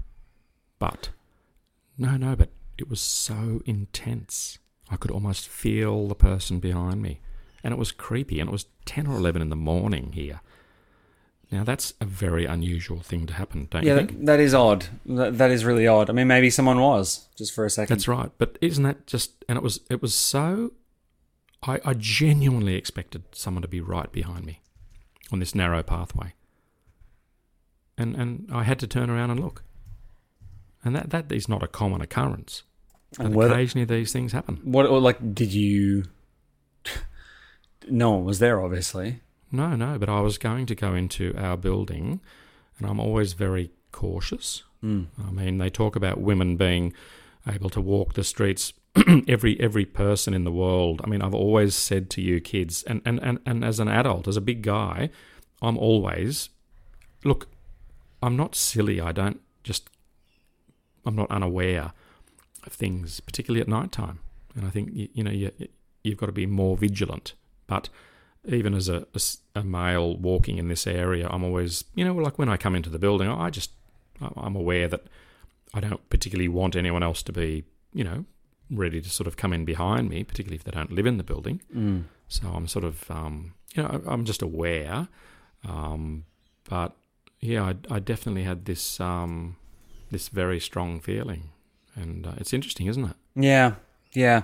but 0.80 1.10
no, 1.98 2.18
no, 2.18 2.36
but 2.36 2.50
it 2.78 2.90
was 2.90 3.02
so 3.02 3.62
intense. 3.66 4.58
I 4.90 4.96
could 4.96 5.12
almost 5.12 5.48
feel 5.48 6.08
the 6.08 6.16
person 6.16 6.60
behind 6.60 7.02
me, 7.02 7.20
and 7.64 7.72
it 7.74 7.78
was 7.78 7.92
creepy. 7.92 8.40
And 8.40 8.50
it 8.50 8.52
was 8.54 8.66
ten 8.86 9.06
or 9.06 9.16
eleven 9.18 9.42
in 9.42 9.50
the 9.50 9.56
morning 9.56 10.14
here. 10.14 10.42
Now 11.52 11.64
that's 11.64 11.94
a 12.00 12.06
very 12.06 12.46
unusual 12.46 13.00
thing 13.02 13.26
to 13.26 13.34
happen, 13.34 13.68
don't 13.72 13.84
Yeah, 13.84 13.94
you 13.94 13.98
think? 14.00 14.12
that, 14.20 14.26
that 14.28 14.40
is 14.40 14.54
odd. 14.54 14.86
That, 15.06 15.38
that 15.40 15.50
is 15.52 15.66
really 15.66 15.88
odd. 15.88 16.10
I 16.10 16.14
mean, 16.14 16.28
maybe 16.28 16.50
someone 16.52 16.80
was 16.80 17.28
just 17.36 17.54
for 17.54 17.66
a 17.66 17.70
second. 17.72 17.96
That's 17.96 18.08
right. 18.08 18.32
But 18.38 18.58
isn't 18.62 18.84
that 18.84 19.06
just? 19.08 19.44
And 19.50 19.58
it 19.58 19.64
was. 19.64 19.82
It 19.90 20.02
was 20.02 20.16
so. 20.16 20.72
I, 21.64 21.80
I 21.84 21.94
genuinely 21.94 22.76
expected 22.76 23.24
someone 23.32 23.62
to 23.62 23.68
be 23.68 23.82
right 23.82 24.12
behind 24.12 24.46
me, 24.46 24.62
on 25.32 25.40
this 25.40 25.56
narrow 25.56 25.84
pathway. 25.84 26.34
And 27.98 28.16
and 28.16 28.48
I 28.52 28.64
had 28.64 28.80
to 28.80 28.88
turn 28.88 29.10
around 29.10 29.32
and 29.32 29.40
look. 29.40 29.64
And 30.84 30.96
that 30.96 31.10
that 31.10 31.32
is 31.32 31.50
not 31.50 31.64
a 31.64 31.68
common 31.68 32.02
occurrence. 32.02 32.64
And 33.18 33.36
occasionally 33.36 33.86
these 33.86 34.14
things 34.14 34.32
happen. 34.32 34.60
What 34.64 34.86
or 34.86 35.00
like 35.00 35.34
did 35.34 35.54
you? 35.54 36.06
no 37.90 38.12
one 38.12 38.26
was 38.26 38.40
there, 38.40 38.62
obviously. 38.62 39.22
No, 39.52 39.76
no. 39.76 39.98
But 39.98 40.10
I 40.10 40.22
was 40.22 40.38
going 40.38 40.66
to 40.68 40.76
go 40.76 40.94
into 40.94 41.34
our 41.38 41.58
building, 41.58 42.22
and 42.78 42.88
I'm 42.88 43.00
always 43.00 43.34
very 43.34 43.72
cautious. 43.92 44.64
Hmm. 44.82 45.06
I 45.28 45.32
mean, 45.32 45.58
they 45.58 45.70
talk 45.70 45.96
about 45.96 46.22
women 46.22 46.56
being 46.56 46.94
able 47.48 47.70
to 47.72 47.82
walk 47.82 48.14
the 48.14 48.24
streets. 48.24 48.74
every 49.28 49.60
every 49.60 49.86
person 49.86 50.34
in 50.34 50.44
the 50.44 50.52
world. 50.52 51.02
I 51.04 51.08
mean, 51.08 51.22
I've 51.22 51.36
always 51.36 51.76
said 51.76 52.10
to 52.12 52.22
you 52.22 52.40
kids, 52.42 52.84
and, 52.84 53.02
and, 53.06 53.20
and, 53.22 53.40
and 53.46 53.64
as 53.64 53.80
an 53.80 53.88
adult, 53.88 54.28
as 54.28 54.38
a 54.38 54.42
big 54.42 54.62
guy, 54.62 55.10
I'm 55.62 55.78
always 55.78 56.50
look. 57.24 57.48
I'm 58.22 58.36
not 58.36 58.56
silly. 58.56 59.00
I 59.00 59.12
don't 59.12 59.42
just. 59.64 59.90
I'm 61.06 61.16
not 61.16 61.32
unaware 61.32 61.94
of 62.66 62.74
things, 62.74 63.20
particularly 63.20 63.62
at 63.62 63.68
night 63.68 63.92
time. 63.92 64.20
And 64.56 64.66
I 64.66 64.70
think 64.70 64.90
you, 64.94 65.08
you 65.14 65.24
know 65.24 65.32
you, 65.32 65.52
you've 66.04 66.18
got 66.18 66.26
to 66.26 66.32
be 66.32 66.46
more 66.46 66.76
vigilant. 66.76 67.34
But 67.68 67.90
even 68.46 68.74
as 68.74 68.90
a 68.90 69.06
a 69.56 69.64
male 69.64 70.18
walking 70.18 70.58
in 70.58 70.68
this 70.68 70.88
area, 70.88 71.28
I'm 71.30 71.44
always 71.44 71.86
you 71.96 72.04
know 72.04 72.16
like 72.16 72.40
when 72.40 72.50
I 72.50 72.58
come 72.58 72.76
into 72.76 72.90
the 72.90 73.00
building, 73.00 73.30
I 73.30 73.50
just 73.50 73.72
I'm 74.36 74.56
aware 74.56 74.88
that 74.88 75.06
I 75.74 75.80
don't 75.80 76.10
particularly 76.10 76.50
want 76.50 76.76
anyone 76.76 77.04
else 77.04 77.22
to 77.24 77.32
be 77.32 77.64
you 77.94 78.04
know 78.04 78.26
ready 78.70 79.02
to 79.02 79.10
sort 79.10 79.28
of 79.28 79.38
come 79.38 79.54
in 79.54 79.66
behind 79.66 80.10
me, 80.10 80.24
particularly 80.24 80.56
if 80.56 80.64
they 80.64 80.72
don't 80.72 80.92
live 80.92 81.06
in 81.06 81.18
the 81.18 81.24
building. 81.24 81.62
Mm. 81.76 82.06
So 82.28 82.48
I'm 82.48 82.68
sort 82.68 82.86
of, 82.86 83.10
um, 83.10 83.54
you 83.74 83.84
know, 83.84 84.02
I'm 84.06 84.26
just 84.26 84.42
aware. 84.42 85.08
Um, 85.68 86.26
but 86.70 86.96
yeah, 87.40 87.64
I, 87.64 87.96
I 87.96 88.00
definitely 88.00 88.44
had 88.44 88.66
this 88.66 89.00
um, 89.00 89.58
this 90.12 90.30
very 90.30 90.60
strong 90.60 91.00
feeling, 91.00 91.50
and 91.96 92.28
uh, 92.28 92.34
it's 92.38 92.54
interesting, 92.54 92.88
isn't 92.88 93.06
it? 93.06 93.16
Yeah, 93.36 93.76
yeah. 94.14 94.44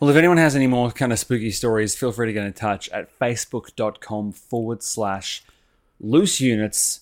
Well, 0.00 0.10
if 0.10 0.16
anyone 0.16 0.36
has 0.36 0.56
any 0.56 0.66
more 0.66 0.90
kind 0.90 1.12
of 1.12 1.18
spooky 1.18 1.50
stories, 1.50 1.94
feel 1.94 2.12
free 2.12 2.26
to 2.26 2.32
get 2.32 2.44
in 2.44 2.52
touch 2.52 2.88
at 2.90 3.16
facebook.com 3.18 4.32
forward 4.32 4.82
slash 4.82 5.44
loose 6.00 6.40
units. 6.40 7.00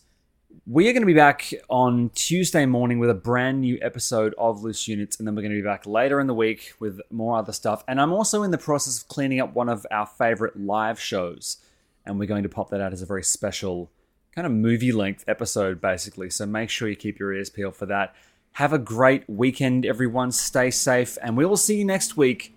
We 0.66 0.88
are 0.88 0.92
going 0.94 1.02
to 1.02 1.06
be 1.06 1.12
back 1.12 1.52
on 1.68 2.10
Tuesday 2.14 2.64
morning 2.64 2.98
with 2.98 3.10
a 3.10 3.14
brand 3.14 3.60
new 3.60 3.78
episode 3.82 4.34
of 4.38 4.62
Loose 4.62 4.88
Units, 4.88 5.18
and 5.18 5.28
then 5.28 5.34
we're 5.34 5.42
going 5.42 5.52
to 5.52 5.60
be 5.60 5.66
back 5.66 5.84
later 5.84 6.20
in 6.20 6.26
the 6.26 6.32
week 6.32 6.72
with 6.80 7.02
more 7.10 7.36
other 7.36 7.52
stuff. 7.52 7.84
And 7.86 8.00
I'm 8.00 8.14
also 8.14 8.42
in 8.42 8.50
the 8.50 8.56
process 8.56 9.02
of 9.02 9.08
cleaning 9.08 9.40
up 9.40 9.54
one 9.54 9.68
of 9.68 9.86
our 9.90 10.06
favorite 10.06 10.58
live 10.58 10.98
shows, 10.98 11.58
and 12.06 12.18
we're 12.18 12.24
going 12.24 12.44
to 12.44 12.48
pop 12.48 12.70
that 12.70 12.80
out 12.80 12.94
as 12.94 13.02
a 13.02 13.06
very 13.06 13.22
special 13.22 13.90
kind 14.34 14.46
of 14.46 14.52
movie 14.52 14.90
length 14.90 15.22
episode, 15.28 15.82
basically. 15.82 16.30
So 16.30 16.46
make 16.46 16.70
sure 16.70 16.88
you 16.88 16.96
keep 16.96 17.18
your 17.18 17.34
ears 17.34 17.50
peeled 17.50 17.76
for 17.76 17.84
that. 17.86 18.14
Have 18.52 18.72
a 18.72 18.78
great 18.78 19.28
weekend, 19.28 19.84
everyone. 19.84 20.32
Stay 20.32 20.70
safe, 20.70 21.18
and 21.20 21.36
we 21.36 21.44
will 21.44 21.58
see 21.58 21.76
you 21.76 21.84
next 21.84 22.16
week 22.16 22.54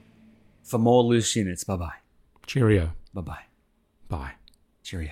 for 0.64 0.78
more 0.78 1.04
Loose 1.04 1.36
Units. 1.36 1.66
Bye 1.66 1.76
bye. 1.76 1.96
Cheerio. 2.46 2.94
Bye 3.14 3.22
bye. 3.22 3.44
Bye. 4.08 4.32
Cheerio. 4.82 5.12